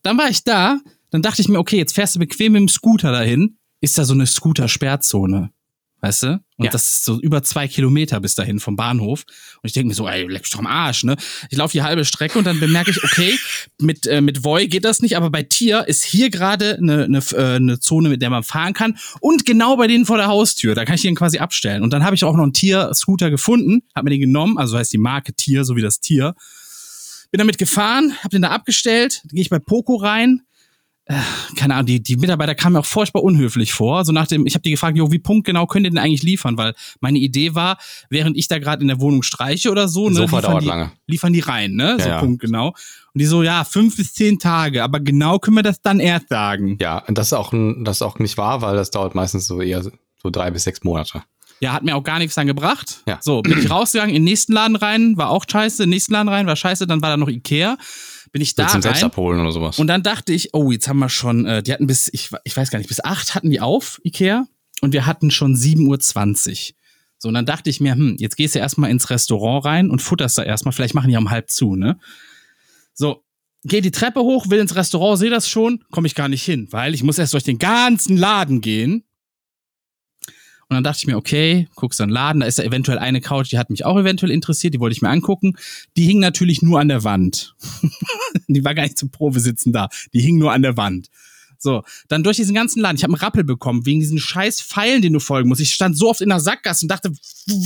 Dann 0.03 0.19
war 0.19 0.29
ich 0.29 0.43
da, 0.43 0.81
dann 1.11 1.23
dachte 1.23 1.43
ich 1.43 1.49
mir, 1.49 1.59
okay, 1.59 1.77
jetzt 1.77 1.95
fährst 1.95 2.15
du 2.17 2.19
bequem 2.19 2.53
mit 2.53 2.61
dem 2.61 2.69
Scooter 2.69 3.13
dahin. 3.13 3.59
Ist 3.81 3.99
da 3.99 4.05
so 4.05 4.15
eine 4.15 4.27
Scooter-Sperrzone? 4.27 5.53
Weißt 6.01 6.23
du? 6.25 6.41
Und 6.61 6.67
Ja. 6.67 6.73
das 6.73 6.91
ist 6.91 7.05
so 7.07 7.19
über 7.21 7.43
zwei 7.43 7.67
Kilometer 7.69 8.21
bis 8.21 8.35
dahin 8.35 8.61
vom 8.61 8.77
Bahnhof. 8.77 9.25
Und 9.63 9.67
ich 9.67 9.73
denke 9.73 9.89
mir 9.89 9.95
so, 9.95 10.07
ey, 10.07 10.27
leck 10.27 10.43
mich 10.43 10.51
doch 10.51 10.59
am 10.59 10.67
Arsch, 10.67 11.05
ne? 11.05 11.17
Ich 11.49 11.57
laufe 11.57 11.73
die 11.73 11.83
halbe 11.83 12.05
Strecke 12.05 12.39
und 12.39 12.45
dann 12.45 12.61
bemerke 12.61 12.91
ich, 12.91 13.03
okay, 13.03 13.39
mit, 13.81 14.07
äh, 14.07 14.21
mit 14.21 14.45
Voi 14.45 14.67
geht 14.67 14.85
das 14.85 15.01
nicht, 15.01 15.17
aber 15.17 15.31
bei 15.31 15.43
Tier 15.43 15.89
ist 15.89 16.05
hier 16.05 16.29
gerade 16.29 16.77
eine, 16.77 17.05
eine, 17.05 17.19
äh, 17.33 17.57
eine 17.57 17.81
Zone, 17.81 18.11
mit 18.11 18.21
der 18.21 18.29
man 18.29 18.43
fahren 18.43 18.75
kann. 18.75 18.99
Und 19.21 19.47
genau 19.47 19.77
bei 19.79 19.87
denen 19.87 20.05
vor 20.05 20.19
der 20.19 20.27
Haustür. 20.27 20.75
Da 20.75 20.85
kann 20.85 20.97
ich 20.97 21.03
den 21.03 21.15
quasi 21.15 21.39
abstellen. 21.39 21.83
Und 21.83 21.95
dann 21.95 22.05
habe 22.05 22.15
ich 22.15 22.25
auch 22.25 22.37
noch 22.37 22.43
einen 22.43 22.53
Tier-Scooter 22.53 23.31
gefunden, 23.31 23.81
habe 23.97 24.05
mir 24.05 24.11
den 24.11 24.21
genommen, 24.21 24.59
also 24.59 24.77
heißt 24.77 24.93
die 24.93 24.99
Marke 24.99 25.33
Tier, 25.33 25.65
so 25.65 25.77
wie 25.77 25.83
das 25.83 26.01
Tier. 26.01 26.35
Bin 27.31 27.39
damit 27.39 27.59
gefahren, 27.59 28.17
habe 28.19 28.31
den 28.31 28.43
da 28.43 28.51
abgestellt, 28.51 29.23
gehe 29.31 29.41
ich 29.41 29.49
bei 29.51 29.61
Poco 29.61 29.95
rein. 29.97 30.43
Keine 31.57 31.75
Ahnung, 31.75 31.87
die, 31.87 32.03
die 32.03 32.17
Mitarbeiter 32.17 32.55
kamen 32.55 32.75
mir 32.75 32.81
auch 32.81 32.87
furchtbar 32.87 33.23
unhöflich 33.23 33.73
vor. 33.73 34.05
So 34.05 34.13
nach 34.13 34.27
dem, 34.27 34.47
ich 34.47 34.55
habe 34.55 34.63
die 34.63 34.71
gefragt, 34.71 34.97
jo, 34.97 35.11
wie 35.11 35.19
punktgenau 35.19 35.67
könnt 35.67 35.87
ihr 35.87 35.91
denn 35.91 35.99
eigentlich 35.99 36.23
liefern? 36.23 36.57
Weil 36.57 36.75
meine 37.01 37.19
Idee 37.19 37.55
war, 37.55 37.79
während 38.11 38.37
ich 38.37 38.49
da 38.49 38.59
gerade 38.59 38.83
in 38.83 38.89
der 38.89 39.01
Wohnung 39.01 39.23
streiche 39.23 39.71
oder 39.71 39.89
so, 39.89 40.09
ne, 40.09 40.17
Sofa 40.17 40.37
liefern, 40.37 40.51
dauert 40.51 40.63
die, 40.63 40.69
lange. 40.69 40.93
liefern 41.07 41.33
die 41.33 41.41
rein, 41.41 41.73
ne? 41.73 41.97
Ja, 41.99 42.05
so 42.05 42.09
ja. 42.09 42.21
punktgenau. 42.21 42.69
Und 42.69 43.19
die 43.21 43.27
so, 43.27 43.43
ja, 43.43 43.65
fünf 43.65 43.97
bis 43.97 44.13
zehn 44.15 44.39
Tage, 44.39 44.85
aber 44.85 45.01
genau 45.01 45.39
können 45.39 45.57
wir 45.57 45.63
das 45.63 45.83
dann 45.83 45.99
erst 45.99 46.29
sagen. 46.29 46.79
Ja, 46.81 46.99
und 46.99 47.19
das 47.19 47.29
ist 47.29 47.33
auch, 47.33 47.53
das 47.53 47.97
ist 47.97 48.03
auch 48.03 48.19
nicht 48.19 48.39
wahr, 48.39 48.63
weil 48.63 48.77
das 48.77 48.91
dauert 48.91 49.15
meistens 49.15 49.47
so 49.47 49.61
eher 49.61 49.83
so 49.83 50.31
drei 50.31 50.51
bis 50.51 50.65
sechs 50.65 50.85
Monate. 50.85 51.23
Ja, 51.61 51.75
hat 51.75 51.83
mir 51.83 51.95
auch 51.95 52.03
gar 52.03 52.19
nichts 52.19 52.35
dann 52.35 52.47
gebracht. 52.47 53.03
Ja. 53.07 53.19
So, 53.21 53.43
bin 53.43 53.59
ich 53.59 53.71
rausgegangen, 53.71 54.15
in 54.15 54.23
den 54.23 54.31
nächsten 54.31 54.55
Laden 54.55 54.77
rein, 54.77 55.19
war 55.19 55.29
auch 55.29 55.45
scheiße, 55.51 55.83
in 55.83 55.89
den 55.91 55.95
nächsten 55.95 56.15
Laden 56.15 56.29
rein, 56.29 56.47
war 56.47 56.57
scheiße, 56.57 56.87
dann 56.87 57.03
war 57.03 57.11
da 57.11 57.17
noch 57.19 57.29
Ikea. 57.29 57.77
Bin 58.33 58.43
ich 58.43 58.55
da 58.55 58.67
rein. 58.67 58.83
selbst 58.83 59.03
abholen 59.03 59.41
oder 59.41 59.53
sowas. 59.53 59.79
Und 59.79 59.89
dann 59.89 60.03
dachte 60.03 60.33
ich, 60.33 60.55
oh, 60.55 60.71
jetzt 60.71 60.89
haben 60.89 60.99
wir 60.99 61.09
schon, 61.09 61.47
äh, 61.47 61.63
die 61.63 61.73
hatten 61.73 61.87
bis, 61.87 62.09
ich, 62.13 62.31
ich 62.45 62.57
weiß 62.57 62.71
gar 62.71 62.79
nicht, 62.79 62.89
bis 62.89 63.03
acht 63.03 63.35
hatten 63.35 63.51
die 63.51 63.61
auf, 63.61 64.01
Ikea. 64.05 64.47
Und 64.83 64.93
wir 64.93 65.07
hatten 65.07 65.31
schon 65.31 65.57
7.20 65.57 66.71
Uhr. 66.71 66.77
So, 67.19 67.29
und 67.29 67.35
dann 67.35 67.45
dachte 67.45 67.69
ich 67.69 67.81
mir, 67.81 67.93
hm, 67.93 68.17
jetzt 68.19 68.37
gehst 68.37 68.55
du 68.55 68.61
erstmal 68.61 68.91
ins 68.91 69.11
Restaurant 69.11 69.65
rein 69.65 69.91
und 69.91 70.01
futterst 70.01 70.39
da 70.39 70.43
erstmal, 70.43 70.73
vielleicht 70.73 70.95
machen 70.95 71.11
die 71.11 71.17
um 71.17 71.31
halb 71.31 71.51
zu, 71.51 71.77
ne? 71.77 71.99
So, 72.95 73.25
geh 73.65 73.83
die 73.83 73.91
Treppe 73.91 74.21
hoch, 74.21 74.49
will 74.49 74.59
ins 74.59 74.75
Restaurant, 74.75 75.19
sehe 75.19 75.29
das 75.29 75.49
schon, 75.49 75.85
komme 75.91 76.07
ich 76.07 76.15
gar 76.15 76.29
nicht 76.29 76.43
hin, 76.43 76.69
weil 76.71 76.95
ich 76.95 77.03
muss 77.03 77.19
erst 77.19 77.35
durch 77.35 77.45
den 77.45 77.59
ganzen 77.59 78.17
Laden 78.17 78.63
gehen. 78.63 79.05
Und 80.71 80.77
dann 80.77 80.85
dachte 80.85 80.99
ich 81.01 81.07
mir, 81.09 81.17
okay, 81.17 81.67
guckst 81.75 81.99
den 81.99 82.11
Laden, 82.11 82.41
da 82.41 82.47
ist 82.47 82.61
da 82.61 82.63
eventuell 82.63 82.99
eine 82.99 83.21
Couch, 83.21 83.51
die 83.51 83.59
hat 83.59 83.71
mich 83.71 83.85
auch 83.85 83.99
eventuell 83.99 84.31
interessiert, 84.31 84.73
die 84.73 84.79
wollte 84.79 84.95
ich 84.95 85.03
mir 85.03 85.09
angucken. 85.11 85.57
Die 85.97 86.05
hing 86.05 86.21
natürlich 86.21 86.63
nur 86.63 86.79
an 86.79 86.87
der 86.87 87.03
Wand. 87.03 87.57
die 88.49 88.65
war 88.65 88.75
gar 88.77 88.85
nicht 88.85 88.97
zum 88.97 89.11
Probesitzen 89.11 89.73
da. 89.73 89.89
Die 90.15 90.21
hing 90.21 90.39
nur 90.39 90.53
an 90.53 90.63
der 90.63 90.77
Wand. 90.77 91.09
So, 91.59 91.83
dann 92.09 92.23
durch 92.23 92.37
diesen 92.37 92.55
ganzen 92.55 92.81
Laden. 92.81 92.97
Ich 92.97 93.03
habe 93.03 93.13
einen 93.13 93.21
Rappel 93.21 93.43
bekommen 93.45 93.85
wegen 93.85 93.99
diesen 94.01 94.19
scheiß 94.21 94.63
Pfeilen, 94.63 95.03
den 95.03 95.13
du 95.13 95.19
folgen 95.21 95.49
musst. 95.49 95.61
Ich 95.61 95.75
stand 95.75 95.99
so 95.99 96.09
oft 96.09 96.21
in 96.21 96.29
der 96.31 96.41
Sackgasse 96.41 96.85
und 96.85 96.89
dachte, 96.89 97.11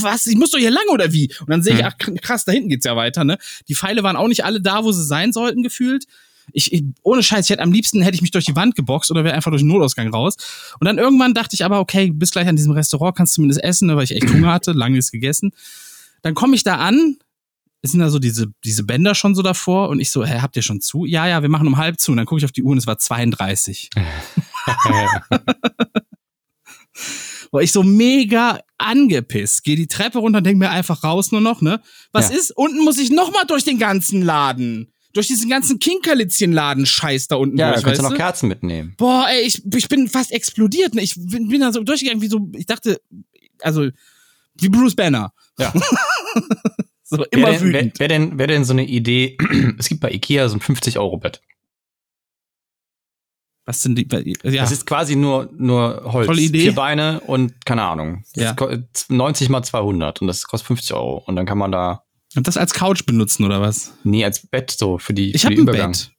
was, 0.00 0.26
ich 0.26 0.36
muss 0.36 0.50
doch 0.50 0.58
hier 0.58 0.70
lang 0.70 0.82
oder 0.90 1.12
wie? 1.12 1.30
Und 1.40 1.50
dann 1.50 1.62
sehe 1.62 1.74
ich, 1.74 1.80
Mhm. 1.80 1.86
ach 1.92 1.96
krass, 2.22 2.44
da 2.46 2.52
hinten 2.52 2.70
geht's 2.70 2.86
ja 2.86 2.96
weiter, 2.96 3.22
ne? 3.24 3.36
Die 3.68 3.74
Pfeile 3.74 4.02
waren 4.02 4.16
auch 4.16 4.28
nicht 4.28 4.44
alle 4.46 4.60
da, 4.62 4.82
wo 4.82 4.90
sie 4.92 5.04
sein 5.04 5.32
sollten, 5.32 5.62
gefühlt. 5.62 6.06
Ich, 6.52 6.72
ich, 6.72 6.84
ohne 7.02 7.22
Scheiß, 7.22 7.46
ich 7.46 7.50
hätte 7.50 7.62
am 7.62 7.72
liebsten 7.72 8.02
hätte 8.02 8.14
ich 8.14 8.22
mich 8.22 8.30
durch 8.30 8.44
die 8.44 8.54
Wand 8.56 8.74
geboxt 8.76 9.10
oder 9.10 9.24
wäre 9.24 9.34
einfach 9.34 9.50
durch 9.50 9.62
den 9.62 9.68
Notausgang 9.68 10.08
raus. 10.08 10.36
Und 10.78 10.84
dann 10.86 10.98
irgendwann 10.98 11.34
dachte 11.34 11.54
ich 11.54 11.64
aber, 11.64 11.80
okay, 11.80 12.08
du 12.08 12.14
bist 12.14 12.32
gleich 12.32 12.46
an 12.48 12.56
diesem 12.56 12.72
Restaurant, 12.72 13.16
kannst 13.16 13.34
zumindest 13.34 13.62
essen, 13.64 13.86
ne, 13.88 13.96
weil 13.96 14.04
ich 14.04 14.12
echt 14.14 14.30
Hunger 14.32 14.52
hatte, 14.52 14.72
lange 14.72 14.96
nichts 14.96 15.10
gegessen. 15.10 15.52
Dann 16.22 16.34
komme 16.34 16.54
ich 16.56 16.62
da 16.62 16.76
an, 16.76 17.16
es 17.82 17.90
sind 17.90 18.00
da 18.00 18.08
so 18.08 18.18
diese, 18.18 18.46
diese 18.64 18.82
Bänder 18.84 19.14
schon 19.14 19.34
so 19.34 19.42
davor 19.42 19.88
und 19.90 20.00
ich 20.00 20.10
so, 20.10 20.24
hä, 20.24 20.40
habt 20.40 20.56
ihr 20.56 20.62
schon 20.62 20.80
zu? 20.80 21.04
Ja, 21.04 21.26
ja, 21.28 21.42
wir 21.42 21.48
machen 21.50 21.66
um 21.66 21.76
halb 21.76 22.00
zu. 22.00 22.12
Und 22.12 22.16
dann 22.16 22.26
gucke 22.26 22.38
ich 22.38 22.44
auf 22.46 22.52
die 22.52 22.62
Uhr 22.62 22.72
und 22.72 22.78
es 22.78 22.86
war 22.86 22.96
32. 22.98 23.90
War 27.50 27.62
ich 27.62 27.72
so 27.72 27.82
mega 27.84 28.58
angepisst. 28.78 29.62
Gehe 29.64 29.76
die 29.76 29.86
Treppe 29.86 30.18
runter 30.18 30.38
und 30.38 30.44
denke 30.44 30.58
mir 30.58 30.70
einfach 30.70 31.04
raus 31.04 31.30
nur 31.30 31.40
noch, 31.40 31.60
ne? 31.60 31.80
Was 32.10 32.30
Ja. 32.30 32.36
ist? 32.36 32.50
Unten 32.56 32.82
muss 32.82 32.98
ich 32.98 33.10
noch 33.10 33.30
mal 33.32 33.44
durch 33.44 33.64
den 33.64 33.78
ganzen 33.78 34.22
Laden. 34.22 34.92
Durch 35.14 35.28
diesen 35.28 35.48
ganzen 35.48 35.78
Kinkerlitzchen-Laden 35.78 36.84
Scheiß 36.86 37.28
da 37.28 37.36
unten 37.36 37.56
ja, 37.56 37.70
durch, 37.70 37.82
da 37.82 37.86
kannst 37.88 38.02
du 38.02 38.08
noch? 38.10 38.16
Kerzen 38.16 38.48
mitnehmen. 38.48 38.94
Boah, 38.98 39.26
ey, 39.30 39.42
ich, 39.46 39.62
ich 39.74 39.88
bin 39.88 40.08
fast 40.08 40.32
explodiert. 40.32 40.94
Ne? 40.94 41.02
Ich 41.02 41.14
bin, 41.16 41.48
bin 41.48 41.60
da 41.60 41.72
so 41.72 41.82
durchgegangen, 41.82 42.20
wie 42.20 42.28
so, 42.28 42.48
ich 42.52 42.66
dachte, 42.66 43.00
also, 43.62 43.88
wie 44.56 44.68
Bruce 44.68 44.94
Banner. 44.96 45.32
Ja. 45.58 45.72
so, 47.04 47.24
immer 47.30 47.48
Wäre 47.48 47.58
denn, 47.58 47.62
wütend. 47.62 48.00
wär 48.00 48.08
denn, 48.08 48.38
wär 48.38 48.46
denn 48.48 48.64
so 48.64 48.72
eine 48.72 48.84
Idee, 48.84 49.38
es 49.78 49.88
gibt 49.88 50.00
bei 50.00 50.10
Ikea 50.10 50.48
so 50.48 50.56
ein 50.56 50.60
50-Euro-Bett. 50.60 51.40
Was 53.66 53.80
sind 53.80 53.96
die, 53.96 54.06
ja. 54.50 54.62
Das 54.62 54.72
ist 54.72 54.84
quasi 54.84 55.16
nur, 55.16 55.48
nur 55.56 56.02
Holz. 56.12 56.26
Tolle 56.26 56.42
Idee. 56.42 56.60
Vier 56.60 56.74
Beine 56.74 57.20
und 57.20 57.64
keine 57.64 57.82
Ahnung. 57.82 58.22
Das 58.34 58.44
Ja. 58.44 58.52
ko- 58.52 58.76
90 59.08 59.48
mal 59.48 59.62
200 59.62 60.20
und 60.20 60.26
das 60.26 60.44
kostet 60.44 60.66
50 60.66 60.92
Euro. 60.94 61.22
Und 61.26 61.36
dann 61.36 61.46
kann 61.46 61.56
man 61.56 61.72
da, 61.72 62.03
Und 62.36 62.46
das 62.48 62.56
als 62.56 62.74
Couch 62.74 63.04
benutzen, 63.06 63.44
oder 63.44 63.60
was? 63.60 63.94
nee, 64.04 64.24
als 64.24 64.46
Bett 64.46 64.70
so 64.70 64.98
für 64.98 65.14
die, 65.14 65.32
Ich 65.34 65.42
für 65.42 65.46
habe 65.46 65.54
den 65.56 65.60
ein 65.64 65.68
Übergang. 65.68 65.92
Bett. 65.92 66.10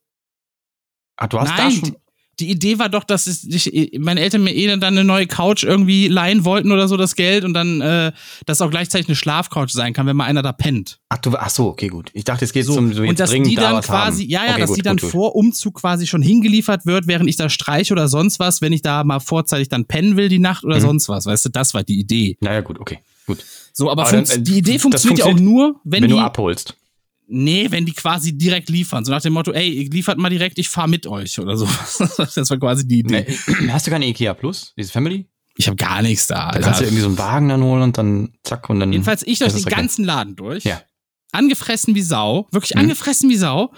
Ah, 1.17 1.27
du 1.27 1.39
hast 1.39 1.49
da 1.57 1.63
Nein, 1.63 1.71
schon. 1.71 1.95
die 2.41 2.49
Idee 2.51 2.77
war 2.79 2.89
doch, 2.89 3.05
dass 3.05 3.27
es, 3.27 3.43
ich, 3.45 3.97
meine 3.99 4.19
Eltern 4.19 4.43
mir 4.43 4.53
eh 4.53 4.67
dann 4.67 4.83
eine 4.83 5.05
neue 5.05 5.27
Couch 5.27 5.63
irgendwie 5.63 6.09
leihen 6.09 6.43
wollten 6.43 6.71
oder 6.73 6.89
so, 6.89 6.97
das 6.97 7.15
Geld, 7.15 7.45
und 7.45 7.53
dann, 7.53 7.79
äh, 7.79 8.11
dass 8.45 8.61
auch 8.61 8.69
gleichzeitig 8.69 9.07
eine 9.07 9.15
Schlafcouch 9.15 9.69
sein 9.69 9.93
kann, 9.93 10.05
wenn 10.07 10.17
mal 10.17 10.25
einer 10.25 10.41
da 10.41 10.51
pennt. 10.51 10.99
Ach, 11.07 11.17
du, 11.19 11.35
ach 11.37 11.49
so, 11.49 11.67
okay, 11.67 11.87
gut. 11.87 12.11
Ich 12.13 12.25
dachte, 12.25 12.43
es 12.43 12.51
geht 12.51 12.65
So, 12.65 12.73
zum 12.73 12.91
so 12.93 13.03
und 13.03 13.17
dass 13.19 13.29
die 13.31 13.55
da 13.55 13.61
dann 13.61 13.73
was 13.75 13.85
quasi, 13.85 14.23
haben. 14.23 14.29
ja, 14.29 14.43
ja, 14.45 14.51
okay, 14.51 14.59
dass 14.61 14.69
gut, 14.71 14.77
die 14.77 14.81
dann 14.81 14.97
gut. 14.97 15.09
vor 15.09 15.35
Umzug 15.35 15.75
quasi 15.75 16.07
schon 16.07 16.21
hingeliefert 16.21 16.85
wird, 16.85 17.07
während 17.07 17.29
ich 17.29 17.37
da 17.37 17.47
streiche 17.49 17.93
oder 17.93 18.09
sonst 18.09 18.39
was, 18.39 18.61
wenn 18.61 18.73
ich 18.73 18.81
da 18.81 19.05
mal 19.05 19.19
vorzeitig 19.21 19.69
dann 19.69 19.85
pennen 19.85 20.17
will 20.17 20.27
die 20.27 20.39
Nacht 20.39 20.65
oder 20.65 20.77
Mhm. 20.77 20.81
sonst 20.81 21.07
was, 21.09 21.25
weißt 21.25 21.45
du, 21.45 21.49
das 21.49 21.73
war 21.73 21.83
die 21.83 21.99
Idee. 21.99 22.35
Naja, 22.41 22.59
gut, 22.59 22.79
okay, 22.79 22.99
gut. 23.25 23.43
So, 23.73 23.89
aber, 23.91 24.03
Aber 24.07 24.11
dann, 24.11 24.25
äh, 24.25 24.41
die 24.41 24.57
Idee 24.59 24.73
das 24.73 24.81
funktioniert 24.83 25.19
ja 25.19 25.25
auch 25.25 25.29
funktioniert, 25.29 25.53
nur, 25.57 25.81
wenn, 25.83 26.03
Wenn, 26.03 26.09
die, 26.09 26.15
du 26.15 26.19
abholst. 26.21 26.75
nee, 27.27 27.67
wenn 27.71 27.85
die 27.85 27.93
quasi 27.93 28.37
direkt 28.37 28.69
liefern, 28.69 29.03
so 29.05 29.11
nach 29.11 29.21
dem 29.21 29.33
Motto, 29.33 29.51
ey, 29.51 29.89
liefert 29.91 30.17
mal 30.17 30.29
direkt, 30.29 30.57
ich 30.59 30.69
fahr 30.69 30.87
mit 30.87 31.07
euch 31.07 31.39
oder 31.39 31.57
so. 31.57 31.65
das 32.17 32.49
war 32.49 32.57
quasi 32.57 32.87
die 32.87 32.99
Idee. 32.99 33.25
Nee. 33.47 33.69
Hast 33.69 33.87
du 33.87 33.91
keine 33.91 34.07
Ikea 34.07 34.33
Plus, 34.33 34.73
diese 34.77 34.91
Family? 34.91 35.27
Ich 35.57 35.67
habe 35.67 35.77
gar 35.77 36.01
nichts 36.01 36.27
da. 36.27 36.51
Da 36.51 36.59
kannst 36.59 36.81
du 36.81 36.83
irgendwie 36.85 37.01
so 37.01 37.07
einen 37.07 37.17
Wagen 37.17 37.47
dann 37.49 37.63
holen 37.63 37.81
und 37.81 37.97
dann 37.97 38.33
zack 38.43 38.69
und 38.69 38.79
dann. 38.81 38.91
Jedenfalls 38.91 39.23
ich 39.25 39.39
durch 39.39 39.53
den 39.53 39.63
ganzen 39.63 40.03
Laden 40.03 40.35
durch. 40.35 40.65
Ja. 40.65 40.81
Angefressen 41.31 41.95
wie 41.95 42.01
Sau. 42.01 42.47
Wirklich 42.51 42.75
Mhm. 42.75 42.81
angefressen 42.81 43.29
wie 43.29 43.37
Sau. 43.37 43.73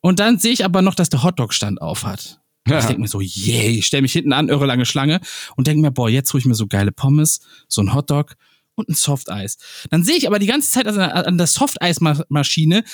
Und 0.00 0.18
dann 0.18 0.38
sehe 0.38 0.52
ich 0.52 0.64
aber 0.64 0.82
noch, 0.82 0.94
dass 0.94 1.08
der 1.08 1.22
Hotdog-Stand 1.22 1.80
auf 1.80 2.04
hat. 2.04 2.40
Ja. 2.66 2.78
Ich 2.78 2.86
denke 2.86 3.00
mir 3.02 3.08
so, 3.08 3.20
yay, 3.20 3.78
ich 3.78 3.86
stelle 3.86 4.02
mich 4.02 4.12
hinten 4.12 4.32
an, 4.32 4.48
irre 4.48 4.66
lange 4.66 4.84
Schlange 4.86 5.20
und 5.56 5.66
denke 5.66 5.82
mir, 5.82 5.90
boah, 5.90 6.08
jetzt 6.08 6.32
hole 6.32 6.40
ich 6.40 6.46
mir 6.46 6.54
so 6.54 6.66
geile 6.66 6.90
Pommes, 6.92 7.40
so 7.68 7.80
ein 7.80 7.94
Hotdog 7.94 8.34
und 8.80 8.88
ein 8.88 8.94
Softeis. 8.94 9.56
Dann 9.90 10.04
sehe 10.04 10.16
ich 10.16 10.26
aber 10.26 10.38
die 10.38 10.46
ganze 10.46 10.70
Zeit 10.70 10.86
an 10.86 11.38
der 11.38 11.46
Softeismaschine 11.46 12.84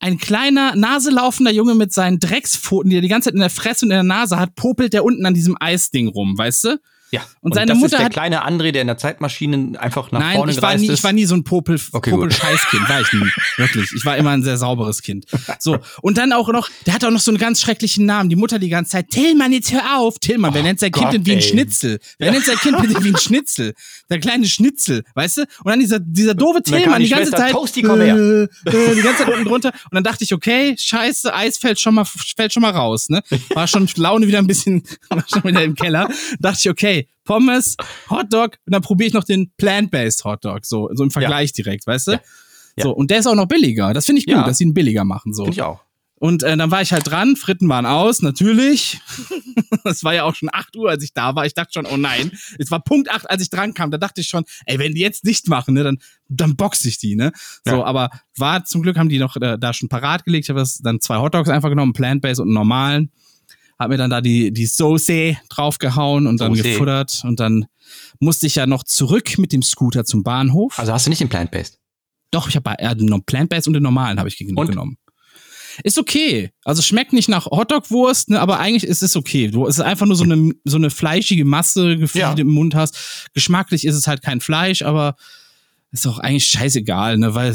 ein 0.00 0.18
kleiner, 0.18 0.74
naselaufender 0.74 1.52
Junge 1.52 1.74
mit 1.74 1.92
seinen 1.92 2.18
Dreckspfoten, 2.18 2.90
die 2.90 2.96
er 2.96 3.02
die 3.02 3.08
ganze 3.08 3.28
Zeit 3.28 3.34
in 3.34 3.40
der 3.40 3.50
Fresse 3.50 3.86
und 3.86 3.92
in 3.92 3.96
der 3.96 4.02
Nase 4.02 4.38
hat, 4.38 4.54
popelt 4.56 4.92
der 4.92 5.04
unten 5.04 5.24
an 5.24 5.34
diesem 5.34 5.56
Eisding 5.60 6.08
rum, 6.08 6.36
weißt 6.36 6.64
du? 6.64 6.78
Ja. 7.14 7.22
Und 7.40 7.54
seine 7.54 7.66
das 7.72 7.76
Mutter 7.78 7.86
ist 7.94 7.98
der 7.98 8.04
hat- 8.06 8.12
kleine 8.12 8.46
André, 8.46 8.72
der 8.72 8.80
in 8.82 8.86
der 8.88 8.96
Zeitmaschine 8.98 9.78
einfach 9.80 10.10
nach 10.12 10.20
Nein, 10.20 10.36
vorne 10.36 10.52
ich 10.52 10.60
war, 10.62 10.74
nie, 10.76 10.86
ist. 10.86 10.94
ich 10.98 11.04
war 11.04 11.12
nie 11.12 11.24
so 11.26 11.34
ein 11.34 11.44
Popel, 11.44 11.80
Okay, 11.92 12.10
Popel. 12.10 12.30
Scheißkind, 12.32 12.88
war 12.88 13.00
ich 13.00 13.12
nie. 13.12 13.28
Wirklich. 13.56 13.90
Ich 13.96 14.04
war 14.04 14.16
immer 14.16 14.30
ein 14.30 14.42
sehr 14.42 14.56
sauberes 14.56 15.02
Kind. 15.02 15.26
So. 15.58 15.78
Und 16.02 16.18
dann 16.18 16.32
auch 16.32 16.48
noch, 16.52 16.68
der 16.86 16.94
hat 16.94 17.04
auch 17.04 17.10
noch 17.10 17.20
so 17.20 17.30
einen 17.30 17.38
ganz 17.38 17.60
schrecklichen 17.60 18.06
Namen. 18.06 18.28
Die 18.30 18.36
Mutter 18.36 18.58
die 18.58 18.68
ganze 18.68 18.92
Zeit, 18.92 19.10
Tillmann, 19.10 19.52
jetzt 19.52 19.72
hör 19.72 19.98
auf. 19.98 20.18
Tillmann, 20.18 20.54
wer 20.54 20.62
Oh 20.62 20.64
nennt 20.64 20.80
sein 20.80 20.90
Gott, 20.90 21.02
Kind 21.02 21.14
denn 21.14 21.26
wie 21.26 21.32
ein. 21.36 21.42
Schnitzel? 21.42 21.98
Wer 22.18 22.32
nennt 22.32 22.44
sein 22.44 22.56
Kind 22.56 22.80
bitte 22.80 23.02
wie 23.04 23.08
ein 23.10 23.16
Schnitzel? 23.20 23.74
Der 24.10 24.18
kleine 24.20 24.46
Schnitzel, 24.46 25.02
weißt 25.14 25.36
du? 25.38 25.40
Und 25.42 25.70
dann 25.70 25.80
dieser, 25.80 26.00
dieser 26.00 26.34
doofe 26.34 26.62
Tillmann 26.62 26.98
die 27.00 27.04
die 27.04 27.10
ganze 27.10 27.26
Schwester, 27.30 27.36
Zeit. 27.38 27.52
Toasty, 27.52 27.82
komm 27.82 28.00
her. 28.00 28.16
Äh, 28.16 28.42
äh, 28.42 28.94
die 28.96 29.02
ganze 29.02 29.24
Zeit 29.24 29.28
unten 29.32 29.44
drunter. 29.44 29.68
Und 29.70 29.94
dann 29.94 30.04
dachte 30.04 30.24
ich, 30.24 30.32
okay, 30.34 30.74
scheiße, 30.78 31.32
Eis 31.34 31.58
fällt 31.58 31.78
schon 31.80 31.94
mal, 31.94 32.04
fällt 32.04 32.52
schon 32.52 32.62
mal 32.62 32.72
raus, 32.72 33.08
ne? 33.08 33.22
War 33.54 33.66
schon 33.68 33.88
Laune 33.96 34.26
wieder 34.26 34.38
ein 34.38 34.46
bisschen, 34.46 34.82
war 35.10 35.24
schon 35.28 35.44
wieder 35.44 35.62
im 35.62 35.74
Keller. 35.74 36.08
Dachte 36.40 36.58
ich, 36.62 36.70
okay, 36.70 37.03
Pommes, 37.24 37.76
Hotdog 38.10 38.58
und 38.66 38.72
dann 38.74 38.82
probiere 38.82 39.08
ich 39.08 39.14
noch 39.14 39.24
den 39.24 39.50
Plant-Based 39.56 40.24
Hotdog, 40.24 40.64
so, 40.66 40.90
so 40.94 41.02
im 41.04 41.10
Vergleich 41.10 41.52
direkt, 41.52 41.86
weißt 41.86 42.08
du? 42.08 42.12
Ja. 42.12 42.20
Ja. 42.76 42.84
So, 42.84 42.90
und 42.90 43.10
der 43.10 43.18
ist 43.20 43.26
auch 43.26 43.34
noch 43.36 43.46
billiger. 43.46 43.92
Das 43.94 44.04
finde 44.06 44.18
ich 44.20 44.26
gut, 44.26 44.34
Ja. 44.34 44.44
dass 44.44 44.58
sie 44.58 44.64
ihn 44.64 44.74
billiger 44.74 45.04
machen, 45.04 45.32
so. 45.32 45.44
Finde 45.44 45.54
ich 45.56 45.62
auch. 45.62 45.82
Und 46.16 46.42
äh, 46.42 46.56
dann 46.56 46.70
war 46.70 46.80
ich 46.82 46.92
halt 46.92 47.08
dran, 47.08 47.36
Fritten 47.36 47.68
waren 47.68 47.86
aus, 47.86 48.20
natürlich. 48.22 49.00
Es 49.86 50.02
war 50.02 50.14
ja 50.14 50.22
auch 50.24 50.34
schon 50.34 50.48
8 50.50 50.76
Uhr, 50.76 50.88
als 50.88 51.02
ich 51.04 51.12
da 51.12 51.34
war. 51.34 51.44
Ich 51.44 51.52
dachte 51.52 51.72
schon, 51.74 51.84
oh 51.86 51.96
nein. 51.98 52.30
Es 52.58 52.70
war 52.70 52.82
Punkt 52.82 53.10
8, 53.10 53.28
als 53.28 53.42
ich 53.42 53.50
dran 53.50 53.74
kam. 53.74 53.90
Da 53.90 53.98
dachte 53.98 54.22
ich 54.22 54.28
schon, 54.28 54.44
ey, 54.64 54.78
wenn 54.78 54.94
die 54.94 55.00
jetzt 55.00 55.24
nicht 55.24 55.48
machen, 55.48 55.74
ne, 55.74 55.82
dann, 55.84 55.98
dann 56.28 56.56
boxe 56.56 56.88
ich 56.88 56.96
die, 56.98 57.16
ne? 57.16 57.32
So, 57.66 57.76
Ja. 57.76 57.84
aber 57.84 58.08
war 58.38 58.64
zum 58.64 58.82
Glück 58.82 58.96
haben 58.96 59.08
die 59.10 59.18
noch 59.18 59.36
äh, 59.36 59.58
da 59.58 59.72
schon 59.74 59.88
parat 59.90 60.24
gelegt. 60.24 60.46
Ich 60.46 60.50
habe 60.50 60.64
dann 60.80 61.00
zwei 61.00 61.18
Hotdogs 61.18 61.50
einfach 61.50 61.68
genommen, 61.68 61.92
Plant-Based 61.92 62.40
und 62.40 62.46
einen 62.48 62.54
normalen. 62.54 63.12
Hab 63.78 63.88
mir 63.88 63.96
dann 63.96 64.10
da 64.10 64.20
die, 64.20 64.52
die 64.52 64.66
Soße 64.66 65.36
draufgehauen 65.48 66.26
und 66.26 66.40
dann 66.40 66.54
Soße. 66.54 66.68
gefuttert. 66.70 67.22
Und 67.24 67.40
dann 67.40 67.66
musste 68.20 68.46
ich 68.46 68.54
ja 68.54 68.66
noch 68.66 68.84
zurück 68.84 69.36
mit 69.38 69.52
dem 69.52 69.62
Scooter 69.62 70.04
zum 70.04 70.22
Bahnhof. 70.22 70.78
Also 70.78 70.92
hast 70.92 71.06
du 71.06 71.10
nicht 71.10 71.20
den 71.20 71.28
Plant-Based? 71.28 71.78
Doch, 72.30 72.48
ich 72.48 72.56
habe 72.56 72.74
äh, 72.78 72.94
den 72.96 73.22
Plant-Based 73.24 73.66
und 73.66 73.74
den 73.74 73.82
normalen 73.82 74.18
habe 74.18 74.28
ich 74.28 74.36
ge- 74.36 74.52
Und? 74.54 74.68
genommen. 74.68 74.96
Ist 75.82 75.98
okay. 75.98 76.50
Also 76.64 76.82
schmeckt 76.82 77.12
nicht 77.12 77.28
nach 77.28 77.46
Hotdog-Wurst, 77.46 78.30
ne, 78.30 78.40
aber 78.40 78.60
eigentlich 78.60 78.84
ist 78.84 79.02
es 79.02 79.16
okay. 79.16 79.48
Du, 79.48 79.66
es 79.66 79.78
ist 79.78 79.84
einfach 79.84 80.06
nur 80.06 80.14
so 80.14 80.22
eine, 80.22 80.52
so 80.64 80.76
eine 80.76 80.88
fleischige 80.90 81.44
Masse, 81.44 81.96
Gefühl, 81.96 82.20
Ja. 82.20 82.30
die 82.34 82.42
du 82.42 82.48
im 82.48 82.54
Mund 82.54 82.76
hast. 82.76 83.28
Geschmacklich 83.34 83.84
ist 83.84 83.96
es 83.96 84.06
halt 84.06 84.22
kein 84.22 84.40
Fleisch, 84.40 84.82
aber 84.82 85.16
ist 85.94 86.06
auch 86.06 86.18
eigentlich 86.18 86.44
scheißegal, 86.46 87.16
ne, 87.18 87.34
weil 87.34 87.54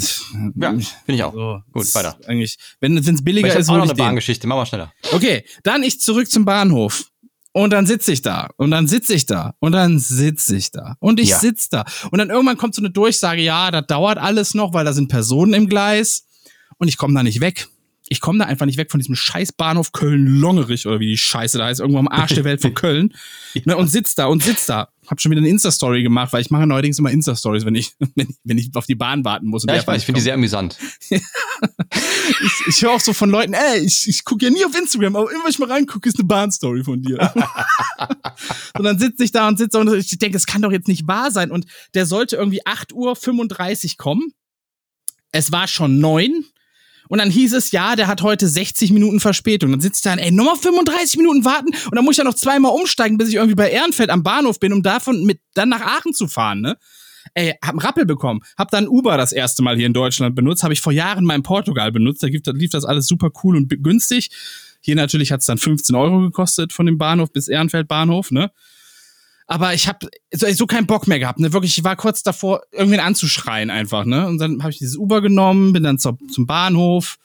Ja, 0.55 0.69
finde 0.71 0.83
ich 1.07 1.23
auch. 1.23 1.33
so, 1.33 1.59
Gut, 1.71 1.93
weiter. 1.93 2.17
Eigentlich, 2.25 2.57
wenn 2.79 2.97
es 2.97 3.23
billiger 3.23 3.55
ist, 3.55 3.69
auch 3.69 3.75
noch 3.77 3.83
eine. 3.83 3.93
Bahngeschichte. 3.95 4.47
Mach 4.47 4.55
mal 4.55 4.65
schneller. 4.65 4.91
Okay, 5.11 5.43
dann 5.63 5.83
ich 5.83 5.99
zurück 6.01 6.29
zum 6.31 6.45
Bahnhof. 6.45 7.05
Und 7.51 7.71
dann 7.71 7.85
sitze 7.87 8.11
ich 8.13 8.21
da. 8.21 8.49
Und 8.57 8.71
dann 8.71 8.87
sitze 8.87 9.13
ich 9.13 9.25
da. 9.25 9.55
Und 9.59 9.71
dann 9.73 9.99
sitze 9.99 10.55
ich 10.55 10.71
da. 10.71 10.95
Und 10.99 11.19
ich 11.19 11.29
Ja. 11.29 11.39
sitz 11.39 11.67
da. 11.67 11.83
Und 12.11 12.19
dann 12.19 12.29
irgendwann 12.29 12.57
kommt 12.57 12.75
so 12.75 12.81
eine 12.81 12.91
Durchsage, 12.91 13.41
ja, 13.41 13.71
das 13.71 13.87
dauert 13.87 14.17
alles 14.19 14.53
noch, 14.53 14.73
weil 14.73 14.85
da 14.85 14.93
sind 14.93 15.07
Personen 15.09 15.53
im 15.53 15.67
Gleis. 15.67 16.25
Und 16.77 16.87
ich 16.87 16.95
komme 16.97 17.13
da 17.15 17.23
nicht 17.23 17.41
weg. 17.41 17.67
Ich 18.09 18.21
komme 18.21 18.39
da 18.39 18.45
einfach 18.45 18.65
nicht 18.65 18.77
weg 18.77 18.89
von 18.91 18.99
diesem 18.99 19.15
scheiß 19.15 19.53
Bahnhof 19.53 19.91
Köln-Longerich 19.91 20.87
oder 20.87 20.99
wie 20.99 21.07
die 21.07 21.17
Scheiße 21.17 21.59
da 21.59 21.65
heißt, 21.65 21.79
irgendwo 21.79 21.99
am 21.99 22.07
Arsch 22.07 22.33
der 22.33 22.43
Welt 22.43 22.61
von 22.61 22.73
Köln. 22.75 23.13
Ne, 23.65 23.77
und 23.77 23.87
sitz 23.87 24.15
da 24.15 24.25
und 24.25 24.43
sitz 24.43 24.65
da. 24.65 24.89
Hab 25.07 25.21
schon 25.21 25.31
wieder 25.31 25.39
eine 25.41 25.49
Insta-Story 25.49 26.03
gemacht, 26.03 26.33
weil 26.33 26.41
ich 26.41 26.49
mache 26.49 26.67
neuerdings 26.67 26.99
immer 26.99 27.11
Insta-Stories, 27.11 27.65
wenn 27.65 27.75
ich, 27.75 27.93
wenn 28.15 28.29
ich, 28.29 28.35
wenn 28.43 28.57
ich 28.57 28.71
auf 28.75 28.87
die 28.87 28.95
Bahn 28.95 29.23
warten 29.25 29.47
muss. 29.47 29.63
und 29.63 29.71
Ja, 29.71 29.77
ich 29.77 29.87
weiß, 29.87 30.01
ich 30.01 30.05
finde 30.05 30.19
die 30.19 30.23
sehr 30.23 30.33
amüsant. 30.33 30.77
Ich, 32.41 32.67
ich 32.67 32.81
höre 32.83 32.91
auch 32.91 32.99
so 32.99 33.11
von 33.11 33.29
Leuten, 33.29 33.53
ey, 33.53 33.79
ich, 33.79 34.07
ich 34.07 34.23
gucke 34.23 34.45
ja 34.45 34.51
nie 34.51 34.63
auf 34.63 34.77
Instagram, 34.77 35.15
aber 35.15 35.31
immer 35.31 35.43
wenn 35.43 35.49
ich 35.49 35.59
mal 35.59 35.69
reingucke, 35.69 36.07
ist 36.07 36.17
eine 36.17 36.27
Bahnstory 36.27 36.83
von 36.83 37.01
dir. 37.01 37.19
und 38.77 38.83
dann 38.83 38.99
sitze 38.99 39.23
ich 39.23 39.31
da 39.31 39.47
und 39.47 39.57
sitze 39.57 39.77
und 39.79 39.93
ich 39.93 40.17
denke, 40.19 40.33
das 40.33 40.45
kann 40.45 40.61
doch 40.61 40.71
jetzt 40.71 40.87
nicht 40.87 41.07
wahr 41.07 41.31
sein. 41.31 41.51
Und 41.51 41.65
der 41.95 42.05
sollte 42.05 42.37
irgendwie 42.37 42.63
8.35 42.65 42.93
Uhr 43.91 43.97
kommen. 43.97 44.33
Es 45.31 45.51
war 45.51 45.67
schon 45.67 45.99
neun. 45.99 46.45
Und 47.09 47.17
dann 47.17 47.31
hieß 47.31 47.53
es, 47.53 47.71
ja, 47.71 47.95
der 47.95 48.07
hat 48.07 48.21
heute 48.21 48.47
60 48.47 48.91
Minuten 48.91 49.19
Verspätung. 49.19 49.71
Dann 49.71 49.81
sitze 49.81 49.97
ich 49.97 50.03
da, 50.03 50.13
ey, 50.13 50.31
nochmal 50.31 50.55
35 50.55 51.17
Minuten 51.17 51.43
warten 51.43 51.69
und 51.85 51.95
dann 51.95 52.05
muss 52.05 52.13
ich 52.13 52.17
ja 52.19 52.23
noch 52.23 52.35
zweimal 52.35 52.71
umsteigen, 52.71 53.17
bis 53.17 53.29
ich 53.29 53.35
irgendwie 53.35 53.55
bei 53.55 53.69
Ehrenfeld 53.69 54.11
am 54.11 54.23
Bahnhof 54.23 54.59
bin, 54.59 54.71
um 54.71 54.83
davon 54.83 55.25
mit 55.25 55.41
dann 55.55 55.69
nach 55.69 55.81
Aachen 55.81 56.13
zu 56.13 56.27
fahren, 56.27 56.61
ne? 56.61 56.77
Ey, 57.33 57.53
hab 57.61 57.71
einen 57.71 57.79
Rappel 57.79 58.05
bekommen. 58.05 58.41
Hab 58.57 58.71
dann 58.71 58.87
Uber 58.87 59.17
das 59.17 59.31
erste 59.31 59.61
Mal 59.61 59.75
hier 59.75 59.85
in 59.85 59.93
Deutschland 59.93 60.35
benutzt. 60.35 60.63
Habe 60.63 60.73
ich 60.73 60.81
vor 60.81 60.93
Jahren 60.93 61.25
mal 61.25 61.35
in 61.35 61.43
Portugal 61.43 61.91
benutzt. 61.91 62.23
Da 62.23 62.27
lief 62.27 62.71
das 62.71 62.85
alles 62.85 63.07
super 63.07 63.29
cool 63.43 63.55
und 63.55 63.69
günstig. 63.83 64.29
Hier 64.81 64.95
natürlich 64.95 65.31
hat's 65.31 65.45
dann 65.45 65.57
15 65.57 65.95
Euro 65.95 66.21
gekostet 66.21 66.73
von 66.73 66.85
dem 66.85 66.97
Bahnhof 66.97 67.31
bis 67.31 67.47
Ehrenfeld 67.47 67.87
Bahnhof, 67.87 68.31
ne? 68.31 68.51
Aber 69.51 69.73
ich 69.73 69.87
habe 69.87 70.07
so, 70.31 70.45
so 70.53 70.67
keinen 70.67 70.85
Bock 70.85 71.07
mehr 71.07 71.17
gehabt, 71.17 71.39
ne? 71.39 71.51
Wirklich, 71.51 71.75
ich 71.75 71.83
war 71.83 71.95
kurz 71.95 72.21
davor, 72.21 72.61
irgendwen 72.71 72.99
anzuschreien 72.99 73.71
einfach, 73.71 74.05
ne? 74.05 74.27
Und 74.27 74.37
dann 74.37 74.61
habe 74.61 74.71
ich 74.71 74.77
dieses 74.77 74.95
Uber 74.95 75.21
genommen, 75.21 75.73
bin 75.73 75.81
dann 75.81 75.97
zur, 75.97 76.19
zum 76.31 76.45
Bahnhof 76.45 77.17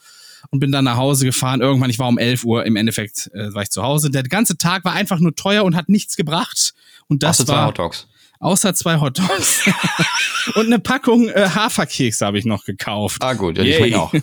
und 0.50 0.58
bin 0.58 0.72
dann 0.72 0.86
nach 0.86 0.96
Hause 0.96 1.26
gefahren. 1.26 1.60
Irgendwann, 1.60 1.90
ich 1.90 1.98
war 1.98 2.08
um 2.08 2.16
11 2.16 2.44
Uhr, 2.44 2.64
im 2.64 2.76
Endeffekt 2.76 3.30
äh, 3.34 3.52
war 3.52 3.62
ich 3.62 3.68
zu 3.68 3.82
Hause. 3.82 4.10
Der 4.10 4.22
ganze 4.22 4.56
Tag 4.56 4.86
war 4.86 4.94
einfach 4.94 5.18
nur 5.20 5.34
teuer 5.34 5.64
und 5.64 5.76
hat 5.76 5.90
nichts 5.90 6.16
gebracht. 6.16 6.72
Und 7.08 7.22
das 7.22 7.40
Außer 7.40 7.46
zwei 7.46 7.56
war 7.56 7.66
Hotdogs. 7.66 8.06
außer 8.40 8.74
zwei 8.74 9.00
Hotdogs 9.00 9.68
und 10.54 10.64
eine 10.64 10.78
Packung 10.78 11.28
äh, 11.28 11.50
Haferkekse 11.50 12.24
habe 12.24 12.38
ich 12.38 12.46
noch 12.46 12.64
gekauft. 12.64 13.22
Ah, 13.22 13.34
gut, 13.34 13.58
ja, 13.58 13.64
die 13.64 13.74
schmecken 13.74 13.96
auch. 13.96 14.14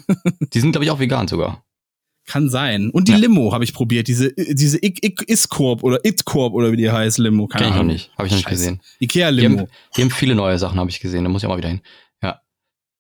Die 0.54 0.60
sind, 0.60 0.72
glaube 0.72 0.86
ich, 0.86 0.90
auch 0.90 1.00
vegan 1.00 1.28
sogar. 1.28 1.64
Kann 2.26 2.50
sein. 2.50 2.92
Und 2.92 3.08
die 3.08 3.14
Ja. 3.14 3.18
Limo 3.18 3.52
habe 3.52 3.64
ich 3.64 3.74
probiert, 3.74 4.08
diese 4.08 4.32
diese 4.34 4.78
Iskorb 4.82 5.84
oder 5.84 6.06
Itkorb 6.06 6.54
oder 6.54 6.72
wie 6.72 6.78
die 6.78 6.90
heißt 6.92 7.18
Limo. 7.18 7.48
Keine 7.48 7.66
Kenn 7.66 7.74
ich 7.74 7.78
noch 7.80 7.86
nicht. 7.86 8.12
Habe 8.18 8.28
ich 8.28 8.32
noch 8.32 8.38
nicht 8.38 8.44
Scheiße. 8.46 8.56
gesehen. 8.56 8.82
Ikea 9.00 9.32
Die 9.32 9.66
die 9.98 10.02
haben 10.02 10.12
viele 10.12 10.36
neue 10.36 10.58
Sachen, 10.60 10.80
habe 10.80 10.90
ich 10.90 11.00
gesehen. 11.00 11.24
Da 11.24 11.30
muss 11.30 11.42
ich 11.42 11.46
auch 11.48 11.52
mal 11.52 11.58
wieder 11.58 11.70
hin. 11.70 11.82
Ja. 12.22 12.40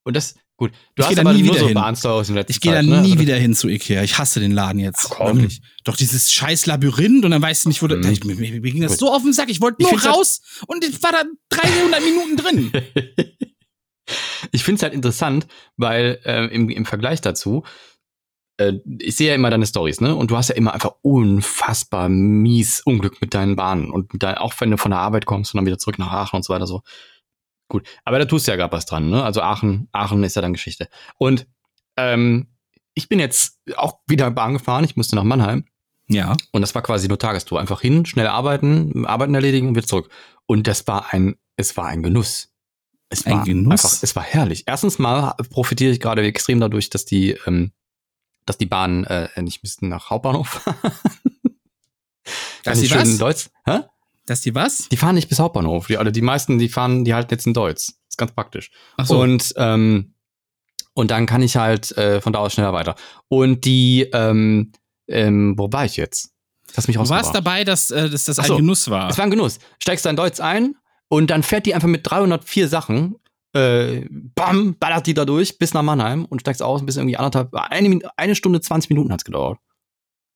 Und 0.03 0.15
das, 0.15 0.35
gut. 0.57 0.71
Du 0.95 1.03
Ich 1.03 1.07
hast 1.07 1.15
da 1.17 1.21
aber 1.21 1.33
nie 1.33 1.43
nur 1.43 1.49
wieder 1.51 1.59
so 1.59 1.67
hin. 1.67 1.77
In 1.77 2.35
letzter 2.35 2.49
Ich 2.49 2.61
gehe 2.61 2.71
da 2.71 2.79
Zeit, 2.79 2.85
nie 3.03 3.13
ne? 3.15 3.19
Wieder 3.19 3.35
hin 3.35 3.53
zu 3.53 3.69
Ikea. 3.69 4.01
Ich 4.03 4.17
hasse 4.17 4.39
den 4.39 4.51
Laden 4.53 4.79
jetzt. 4.79 5.09
Ach, 5.11 5.17
komm. 5.17 5.37
Wirklich. 5.37 5.61
Doch 5.83 5.95
dieses 5.95 6.33
scheiß 6.33 6.65
Labyrinth 6.65 7.23
und 7.23 7.29
dann 7.31 7.41
weißt 7.41 7.65
du 7.65 7.69
nicht, 7.69 7.81
wo 7.83 7.87
du. 7.87 7.97
Mhm. 7.97 8.09
Ich, 8.11 8.23
mir, 8.23 8.35
mir 8.35 8.59
ging 8.61 8.81
das 8.81 8.93
Gut. 8.93 8.99
so 9.01 9.13
auf 9.13 9.21
den 9.21 9.33
Sack. 9.33 9.49
Ich 9.49 9.61
wollte 9.61 9.77
Ich 9.79 9.83
nur 9.83 9.91
find's 9.91 10.05
halt- 10.05 10.15
raus 10.15 10.41
und 10.67 10.83
ich 10.83 11.01
war 11.03 11.11
da 11.11 11.23
300 11.49 12.01
Minuten 12.03 12.37
drin. 12.37 12.71
ich 14.51 14.63
finde 14.63 14.77
es 14.77 14.83
halt 14.83 14.93
interessant, 14.93 15.47
weil 15.77 16.19
äh, 16.25 16.47
im, 16.47 16.69
im 16.69 16.85
Vergleich 16.85 17.21
dazu, 17.21 17.63
äh, 18.67 18.79
ich 18.99 19.15
sehe 19.15 19.29
ja 19.29 19.35
immer 19.35 19.49
deine 19.49 19.65
Stories, 19.65 20.01
ne? 20.01 20.15
Und 20.15 20.31
du 20.31 20.37
hast 20.37 20.49
ja 20.49 20.55
immer 20.55 20.73
einfach 20.73 20.93
unfassbar 21.01 22.09
mies 22.09 22.81
Unglück 22.81 23.21
mit 23.21 23.33
deinen 23.33 23.55
Bahnen 23.55 23.91
und 23.91 24.13
mit 24.13 24.23
dein, 24.23 24.35
auch 24.35 24.53
wenn 24.59 24.71
du 24.71 24.77
von 24.77 24.91
der 24.91 24.99
Arbeit 24.99 25.25
kommst 25.25 25.53
und 25.53 25.57
dann 25.57 25.65
wieder 25.65 25.77
zurück 25.77 25.99
nach 25.99 26.11
Aachen 26.11 26.37
und 26.37 26.43
so 26.43 26.53
weiter 26.53 26.67
so. 26.67 26.81
Gut, 27.69 27.87
aber 28.03 28.19
da 28.19 28.25
tust 28.25 28.47
du 28.47 28.51
ja 28.51 28.57
gerade 28.57 28.73
was 28.73 28.85
dran, 28.85 29.09
ne? 29.09 29.23
Also 29.23 29.41
Aachen, 29.41 29.87
Aachen 29.91 30.23
ist 30.23 30.35
ja 30.35 30.41
dann 30.41 30.53
Geschichte. 30.53 30.89
Und 31.17 31.47
ähm, 31.97 32.47
ich 32.93 33.07
bin 33.07 33.19
jetzt 33.19 33.59
auch 33.75 33.99
wieder 34.07 34.29
Bahn 34.31 34.53
gefahren. 34.53 34.83
Ich 34.83 34.97
musste 34.97 35.15
nach 35.15 35.23
Mannheim. 35.23 35.65
Ja. 36.07 36.35
Und 36.51 36.61
das 36.61 36.75
war 36.75 36.81
quasi 36.81 37.07
nur 37.07 37.17
Tagestour. 37.17 37.59
Einfach 37.59 37.79
hin, 37.79 38.05
schnell 38.05 38.27
arbeiten, 38.27 39.05
Arbeiten 39.05 39.33
erledigen 39.33 39.69
und 39.69 39.75
wieder 39.75 39.87
zurück. 39.87 40.09
Und 40.45 40.67
das 40.67 40.85
war 40.87 41.13
ein, 41.13 41.35
es 41.55 41.77
war 41.77 41.85
ein 41.85 42.03
Genuss. 42.03 42.49
Es 43.09 43.25
Ein 43.25 43.37
war 43.37 43.45
Genuss? 43.45 43.71
Einfach, 43.71 44.03
es 44.03 44.15
war 44.15 44.23
herrlich. 44.23 44.63
Erstens 44.67 44.99
mal 44.99 45.35
profitiere 45.49 45.91
ich 45.91 45.99
gerade 45.99 46.23
extrem 46.23 46.59
dadurch, 46.59 46.89
dass 46.89 47.05
die, 47.05 47.37
ähm, 47.45 47.71
dass 48.45 48.57
die 48.57 48.65
Bahn 48.65 49.03
äh, 49.05 49.29
nicht 49.41 49.63
müssten 49.63 49.89
nach 49.89 50.09
Hauptbahnhof 50.09 50.47
fahren. 50.49 50.77
Dass 52.63 52.79
die 52.79 52.91
was? 52.91 53.09
in 53.09 53.17
Deutsch. 53.17 53.49
Hä? 53.65 53.79
Dass 54.25 54.41
die 54.41 54.53
was? 54.53 54.87
Die 54.89 54.97
fahren 54.97 55.15
nicht 55.15 55.29
bis 55.29 55.39
Hauptbahnhof. 55.39 55.87
Die, 55.87 55.97
also 55.97 56.11
die 56.11 56.21
meisten, 56.21 56.59
die 56.59 56.69
fahren, 56.69 57.03
die 57.03 57.13
halten 57.13 57.33
jetzt 57.33 57.47
in 57.47 57.53
Deutsch. 57.53 57.89
ist 58.07 58.17
ganz 58.17 58.31
praktisch. 58.31 58.71
Ach 58.97 59.05
so. 59.05 59.19
Und, 59.19 59.53
ähm, 59.57 60.13
und 60.93 61.11
dann 61.11 61.25
kann 61.25 61.41
ich 61.41 61.55
halt 61.55 61.91
äh, 61.97 62.21
von 62.21 62.33
da 62.33 62.39
aus 62.39 62.53
schneller 62.53 62.73
weiter. 62.73 62.95
Und 63.27 63.65
die, 63.65 64.07
ähm, 64.13 64.71
ähm, 65.07 65.55
wo 65.57 65.71
war 65.71 65.85
ich 65.85 65.97
jetzt? 65.97 66.31
Das 66.75 66.87
mich 66.87 66.97
Du 66.97 67.09
warst 67.09 67.35
dabei, 67.35 67.63
dass, 67.63 67.91
äh, 67.91 68.09
dass 68.09 68.25
das 68.25 68.39
Ach 68.39 68.43
ein 68.43 68.47
so. 68.47 68.57
Genuss 68.57 68.89
war. 68.89 69.09
Es 69.09 69.17
war 69.17 69.25
ein 69.25 69.31
Genuss. 69.31 69.59
Steigst 69.79 70.05
da 70.05 70.09
in 70.09 70.15
Deutsch 70.15 70.39
ein 70.39 70.75
und 71.07 71.27
dann 71.29 71.43
fährt 71.43 71.65
die 71.65 71.73
einfach 71.73 71.87
mit 71.87 72.09
304 72.09 72.67
Sachen, 72.67 73.15
äh, 73.53 74.05
bam, 74.09 74.75
ballert 74.79 75.07
die 75.07 75.13
da 75.13 75.25
durch 75.25 75.57
bis 75.57 75.73
nach 75.73 75.83
Mannheim 75.83 76.25
und 76.25 76.41
steigst 76.41 76.61
aus 76.61 76.85
bis 76.85 76.97
irgendwie 76.97 77.17
anderthalb, 77.17 77.53
eine, 77.53 77.99
eine 78.17 78.35
Stunde 78.35 78.61
20 78.61 78.89
Minuten 78.89 79.11
hat's 79.11 79.25
gedauert. 79.25 79.59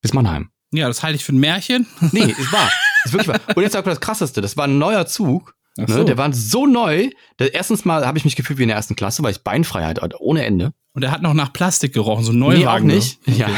Bis 0.02 0.14
Mannheim. 0.14 0.52
Ja, 0.72 0.88
das 0.88 1.04
halte 1.04 1.16
ich 1.16 1.24
für 1.24 1.34
ein 1.34 1.40
Märchen. 1.40 1.88
Nee, 2.12 2.26
ist 2.26 2.52
wahr. 2.52 2.70
ist 3.06 3.14
wirklich 3.14 3.28
wahr. 3.28 3.40
Und 3.56 3.64
jetzt 3.64 3.74
sag 3.74 3.86
mal 3.86 3.92
das 3.92 4.02
Krasseste, 4.02 4.42
das 4.42 4.58
war 4.58 4.66
ein 4.66 4.78
neuer 4.78 5.06
Zug. 5.06 5.56
Ne? 5.78 5.88
so. 5.88 6.04
Der 6.04 6.18
war 6.18 6.32
so 6.34 6.66
neu. 6.66 7.10
Der, 7.40 7.54
erstens 7.54 7.86
mal 7.86 8.06
habe 8.06 8.18
ich 8.18 8.26
mich 8.26 8.36
gefühlt 8.36 8.60
wie 8.60 8.64
in 8.64 8.70
der 8.70 8.78
ersten 8.78 8.96
Klasse, 8.96 9.24
weil 9.24 9.32
ich 9.32 9.44
Beinfreiheit 9.44 10.02
hatte, 10.02 10.22
ohne 10.22 10.46
Ende. 10.46 10.74
Und 10.94 11.04
er 11.04 11.12
hat 11.12 11.22
noch 11.22 11.34
nach 11.34 11.52
Plastik 11.52 11.94
gerochen, 11.94 12.24
so 12.24 12.32
ein 12.32 12.40
Nee, 12.40 12.68
auch 12.68 12.80
nicht. 12.80 13.20
Ja. 13.28 13.50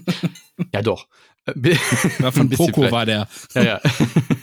ja, 0.72 0.82
doch. 0.82 1.06
War 2.18 2.32
von 2.32 2.48
Poco 2.48 2.90
war 2.90 3.04
der. 3.04 3.28
Ja, 3.54 3.62
ja. 3.62 3.80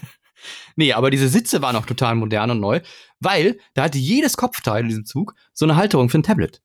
nee, 0.76 0.94
aber 0.94 1.10
diese 1.10 1.30
Sitze 1.30 1.62
waren 1.62 1.76
auch 1.76 1.86
total 1.86 2.16
modern 2.16 2.52
und 2.52 2.60
neu, 2.60 2.82
weil 3.20 3.60
da 3.74 3.84
hatte 3.84 3.98
jedes 3.98 4.38
Kopfteil 4.38 4.84
in 4.84 4.90
diesem 4.90 5.06
Zug 5.06 5.36
so 5.54 5.66
eine 5.66 5.76
Halterung 5.76 6.10
für 6.10 6.20
ein 6.20 6.24
Tablet. 6.24 6.62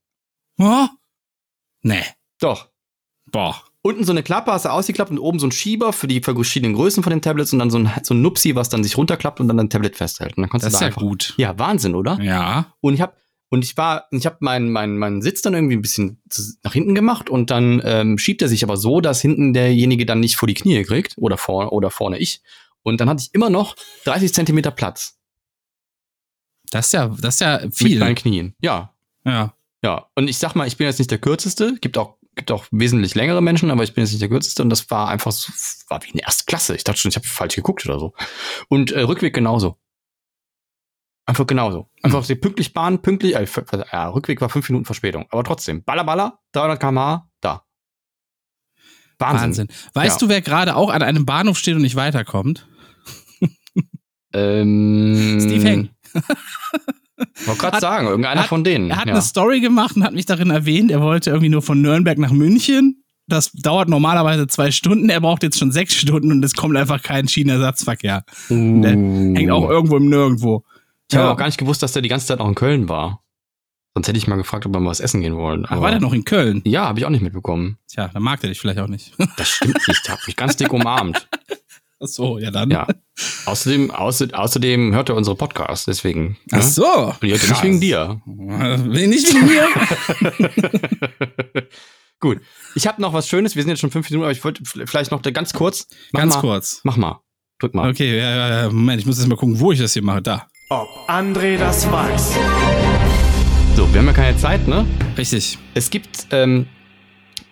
Oh? 0.59 0.87
Nee. 1.83 2.03
Doch. 2.41 2.69
Boah. 3.31 3.63
Unten 3.83 4.05
so 4.05 4.13
eine 4.13 4.23
Klappe 4.23 4.51
hast 4.53 4.65
du 4.65 4.71
ausgeklappt 4.71 5.11
und 5.11 5.19
oben 5.19 5.39
so 5.39 5.47
ein 5.47 5.53
Schieber 5.53 5.93
für 5.93 6.07
die 6.07 6.21
verschiedenen 6.23 6.75
Größen 6.75 7.03
von 7.03 7.11
den 7.11 7.21
Tablets 7.21 7.53
und 7.53 7.59
dann 7.59 7.71
so 7.71 7.79
ein, 7.79 7.91
so 8.03 8.15
ein 8.15 8.23
Nupsi, 8.23 8.55
was 8.55 8.71
dann 8.71 8.83
sich 8.83 8.97
runterklappt 8.97 9.41
und 9.41 9.49
dann 9.49 9.61
ein 9.61 9.69
Tablet 9.69 9.97
festhält. 9.97 10.37
Und 10.37 10.43
dann 10.43 10.51
kannst 10.51 10.65
Das 10.65 10.73
du 10.73 10.77
ist 10.77 10.81
da 10.81 10.85
ja 10.87 10.89
einfach. 10.89 11.03
gut. 11.03 11.35
Ja, 11.37 11.59
Wahnsinn, 11.59 11.95
oder? 11.95 12.19
Ja. 12.23 12.75
Und 12.81 12.95
ich 12.95 13.01
habe 13.03 13.15
und 13.51 13.63
ich 13.63 13.77
war, 13.77 14.07
ich 14.11 14.25
habe 14.27 14.39
meinen 14.41 14.71
meinen 14.73 14.97
meinen 14.99 15.21
Sitz 15.23 15.43
dann 15.43 15.55
irgendwie 15.55 15.77
ein 15.77 15.83
bisschen 15.83 16.23
nach 16.63 16.73
hinten 16.73 16.95
gemacht 16.95 17.29
und 17.29 17.51
dann 17.51 17.83
ähm, 17.85 18.17
schiebt 18.19 18.41
er 18.43 18.49
sich 18.49 18.65
aber 18.65 18.77
so, 18.79 19.01
dass 19.01 19.21
hinten 19.21 19.53
derjenige 19.53 20.07
dann 20.07 20.19
nicht 20.21 20.37
vor 20.37 20.49
die 20.49 20.55
Knie 20.55 20.83
kriegt 20.83 21.15
oder 21.19 21.37
vor 21.37 21.73
oder 21.73 21.91
vorne 21.91 22.19
ich. 22.19 22.41
Und 22.83 23.01
dann 23.01 23.09
hatte 23.09 23.23
ich 23.23 23.35
immer 23.35 23.51
noch 23.51 23.77
30 24.07 24.33
Zentimeter 24.33 24.71
Platz 24.71 25.19
Das 26.71 26.87
ist 26.87 26.93
ja, 26.93 27.09
das 27.09 27.35
ist 27.37 27.41
ja 27.41 27.61
mit 27.63 27.75
viel. 27.75 27.99
meinen 27.99 28.15
Knien. 28.15 28.55
Ja, 28.61 28.95
Ja. 29.25 29.55
ja. 29.83 30.07
Und 30.15 30.29
ich 30.29 30.39
sag 30.39 30.55
mal, 30.55 30.67
ich 30.67 30.77
bin 30.77 30.87
jetzt 30.87 30.99
nicht 30.99 31.11
der 31.11 31.19
kürzeste. 31.19 31.77
Gibt 31.81 31.99
auch 31.99 32.17
gibt 32.37 32.51
auch 32.51 32.67
wesentlich 32.73 33.15
längere 33.15 33.41
Menschen, 33.41 33.71
aber 33.71 33.85
ich 33.85 33.95
bin 33.95 34.03
jetzt 34.03 34.11
nicht 34.11 34.21
der 34.23 34.29
kürzeste 34.29 34.61
und 34.65 34.69
das 34.71 34.91
war 34.91 35.07
einfach 35.09 35.31
so, 35.31 35.53
war 35.89 36.03
wie 36.03 36.11
eine 36.13 36.23
Erstklasse. 36.23 36.75
Ich 36.75 36.83
dachte 36.83 36.99
schon, 36.99 37.11
ich 37.11 37.15
habe 37.17 37.27
falsch 37.29 37.55
geguckt 37.55 37.87
oder 37.87 38.01
so. 38.01 38.13
Und 38.69 38.91
äh, 38.91 39.03
Rückweg 39.03 39.33
genauso. 39.35 39.79
Einfach 41.27 41.47
genauso. 41.47 41.89
Einfach 42.03 42.19
Hm. 42.19 42.25
sie 42.25 42.35
pünktlich 42.35 42.73
Bahn, 42.75 43.01
pünktlich, 43.03 43.37
äh, 43.37 43.47
ja, 43.93 44.09
Rückweg 44.09 44.41
war 44.41 44.49
fünf 44.49 44.69
Minuten 44.69 44.85
Verspätung. 44.85 45.27
Aber 45.31 45.45
trotzdem, 45.45 45.85
baller, 45.85 46.03
baller, 46.03 46.41
300 46.53 46.81
km/h, 46.81 47.31
da. 47.41 47.65
Wahnsinn. 49.21 49.41
Wahnsinn. 49.47 49.69
Weißt 49.95 50.21
Ja. 50.21 50.27
du, 50.27 50.29
wer 50.29 50.41
gerade 50.43 50.75
auch 50.75 50.91
an 50.91 51.03
einem 51.03 51.25
Bahnhof 51.25 51.57
steht 51.57 51.77
und 51.77 51.83
nicht 51.83 51.95
weiterkommt? 51.97 52.67
Ähm, 54.33 55.39
Steve 55.41 55.65
Heng. 55.69 55.91
Wollte 57.47 57.61
gerade 57.61 57.75
Hat- 57.77 57.81
sagen, 57.81 58.07
irgendeiner 58.07 58.43
hat- 58.43 58.49
von 58.49 58.65
denen. 58.65 58.91
Er 58.91 58.97
hat 58.97 59.07
ja. 59.07 59.13
eine 59.13 59.23
Story 59.23 59.61
gemacht 59.61 59.97
und 59.97 60.05
hat 60.05 60.15
mich 60.15 60.27
darin 60.27 60.51
erwähnt, 60.51 60.91
er 60.91 61.01
wollte 61.01 61.31
irgendwie 61.31 61.49
nur 61.49 61.63
von 61.63 61.81
Nürnberg 61.81 62.19
nach 62.19 62.33
München. 62.33 63.03
Das 63.27 63.53
dauert 63.53 63.89
normalerweise 63.89 64.47
zwei 64.49 64.71
Stunden, 64.71 65.09
er 65.09 65.21
braucht 65.21 65.43
jetzt 65.43 65.59
schon 65.59 65.73
sechs 65.73 65.95
Stunden 65.95 66.31
und 66.31 66.45
es 66.45 66.55
kommt 66.55 66.77
einfach 66.77 67.03
kein 67.03 67.27
Schienenersatzverkehr. 67.29 68.25
Der 68.51 68.91
Hängt 68.91 69.51
auch 69.51 69.69
irgendwo 69.71 69.97
im 69.97 70.09
Nirgendwo. 70.11 70.65
Ich 71.11 71.17
habe 71.17 71.29
Ja. 71.29 71.33
auch 71.33 71.37
gar 71.37 71.47
nicht 71.47 71.57
gewusst, 71.59 71.83
dass 71.83 71.93
der 71.93 72.03
die 72.03 72.09
ganze 72.09 72.27
Zeit 72.27 72.39
noch 72.41 72.49
in 72.49 72.55
Köln 72.55 72.89
war. 72.89 73.21
Sonst 73.95 74.09
hätte 74.09 74.19
ich 74.19 74.27
mal 74.27 74.37
gefragt, 74.37 74.67
ob 74.67 74.75
wir 74.75 74.81
mal 74.81 74.91
was 74.91 74.99
essen 75.01 75.21
gehen 75.21 75.37
wollen. 75.37 75.65
Ach, 75.69 75.81
war 75.81 75.91
der 75.93 76.01
noch 76.01 76.13
in 76.13 76.25
Köln? 76.25 76.61
Ja, 76.65 76.87
habe 76.89 76.99
ich 76.99 77.05
auch 77.07 77.11
nicht 77.11 77.23
mitbekommen. 77.23 77.79
Tja, 77.89 78.09
dann 78.13 78.23
mag 78.25 78.41
der 78.41 78.51
dich 78.51 78.59
vielleicht 78.61 78.81
auch 78.81 78.89
nicht. 78.89 79.13
Das 79.37 79.49
stimmt 79.49 79.75
nicht. 79.87 80.01
Ich 80.05 80.11
habe 80.11 80.21
mich 80.27 80.35
ganz 80.37 80.57
dick 80.57 80.73
umarmt. 80.73 81.29
Ach 82.05 82.09
so, 82.09 82.39
ja 82.39 82.51
dann. 82.51 82.71
Ja. 82.71 82.87
Außerdem, 83.47 83.91
außer, 83.91 84.29
außerdem 84.33 84.95
hört 84.95 85.09
er 85.09 85.17
unsere 85.17 85.37
Podcasts, 85.37 85.87
deswegen. 85.87 86.37
Ach 86.53 86.59
ne? 86.59 86.63
so. 86.63 86.87
Und 86.87 87.23
die 87.23 87.31
hört 87.33 87.43
er 87.43 87.49
nicht 87.51 87.63
wegen 87.63 87.81
dir. 87.81 88.21
Äh, 88.27 89.07
Nicht 89.07 89.35
wegen 89.35 89.47
mir. 89.47 89.69
Gut. 92.21 92.41
Ich 92.75 92.87
habe 92.87 93.01
noch 93.03 93.13
was 93.13 93.29
Schönes. 93.29 93.55
Wir 93.55 93.63
sind 93.63 93.71
jetzt 93.71 93.81
schon 93.81 93.91
fünf 93.91 94.09
Minuten, 94.11 94.25
aber 94.25 94.33
ich 94.33 94.43
wollte 94.45 94.63
vielleicht 94.65 95.11
noch 95.11 95.23
ganz 95.23 95.53
kurz. 95.53 95.87
Mach 96.13 96.21
Ganz 96.21 96.35
mal, 96.35 96.41
kurz. 96.41 96.81
Mach 96.85 96.97
mal. 96.97 97.21
Drück 97.59 97.75
mal. 97.75 97.91
Okay, 97.91 98.19
ja, 98.19 98.69
Moment, 98.71 99.01
ich 99.01 99.07
muss 99.07 99.19
jetzt 99.19 99.29
mal 99.29 99.37
gucken, 99.37 99.61
wo 99.61 99.73
ich 99.73 99.79
das 99.79 99.93
hier 99.93 100.03
mache. 100.03 100.23
Da. 100.23 100.47
Ob 100.71 100.89
André 101.09 101.57
das 101.59 101.91
weiß. 101.91 102.35
So, 103.77 103.93
wir 103.93 104.01
haben 104.01 104.07
ja 104.07 104.13
keine 104.13 104.37
Zeit, 104.37 104.67
ne? 104.67 104.87
Richtig. 105.17 105.59
Es 105.75 105.91
gibt 105.91 106.27
ähm, 106.31 106.67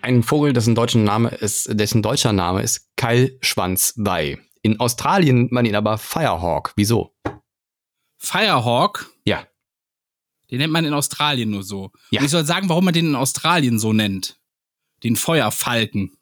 einen 0.03 0.23
Vogel, 0.23 0.53
dessen 0.53 0.75
deutscher 0.75 0.99
Name 0.99 1.29
ist, 1.29 1.67
dessen 1.79 2.01
deutscher 2.01 2.33
Name 2.33 2.61
ist 2.61 2.89
Keilschwanzweih. 2.97 4.37
In 4.61 4.79
Australien 4.79 5.37
nennt 5.37 5.51
man 5.51 5.65
ihn 5.65 5.75
aber 5.75 5.97
Firehawk. 5.97 6.73
Wieso? 6.75 7.15
Firehawk, 8.17 9.09
Ja. 9.25 9.45
den 10.51 10.59
nennt 10.59 10.71
man 10.73 10.85
in 10.85 10.93
Australien 10.93 11.49
nur 11.49 11.63
so. 11.63 11.91
Ja. 12.11 12.19
Und 12.19 12.25
ich 12.25 12.31
soll 12.31 12.45
sagen, 12.45 12.69
warum 12.69 12.85
man 12.85 12.93
den 12.93 13.07
in 13.07 13.15
Australien 13.15 13.79
so 13.79 13.91
nennt. 13.93 14.39
Den 15.03 15.15
Feuerfalken. 15.15 16.15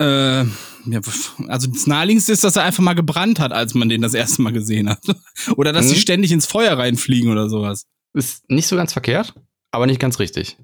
Äh, 0.00 0.42
ja, 0.44 1.00
also 1.48 1.68
das 1.70 1.86
naheliegendste 1.86 2.32
ist, 2.32 2.42
dass 2.44 2.56
er 2.56 2.64
einfach 2.64 2.82
mal 2.82 2.94
gebrannt 2.94 3.38
hat, 3.38 3.52
als 3.52 3.74
man 3.74 3.88
den 3.88 4.02
das 4.02 4.14
erste 4.14 4.42
Mal 4.42 4.52
gesehen 4.52 4.88
hat. 4.88 5.02
oder 5.56 5.72
dass 5.72 5.86
die 5.88 5.94
Mhm. 5.94 5.98
ständig 6.00 6.32
ins 6.32 6.46
Feuer 6.46 6.76
reinfliegen 6.76 7.30
oder 7.30 7.48
sowas. 7.48 7.86
Ist 8.12 8.48
nicht 8.50 8.66
so 8.66 8.76
ganz 8.76 8.92
verkehrt, 8.92 9.34
aber 9.70 9.86
nicht 9.86 10.00
ganz 10.00 10.18
richtig. 10.18 10.56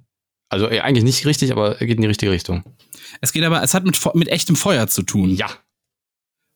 Also 0.51 0.69
äh, 0.69 0.81
eigentlich 0.81 1.05
nicht 1.05 1.25
richtig, 1.25 1.53
aber 1.53 1.81
er 1.81 1.87
geht 1.87 1.97
in 1.97 2.03
die 2.03 2.09
richtige 2.09 2.33
Richtung. 2.33 2.65
Es 3.21 3.33
geht 3.33 3.45
aber, 3.45 3.63
es 3.63 3.73
hat 3.73 3.85
mit, 3.85 3.99
mit 4.15 4.29
echtem 4.29 4.57
Feuer 4.57 4.89
zu 4.89 5.03
tun. 5.03 5.31
Ja. 5.31 5.49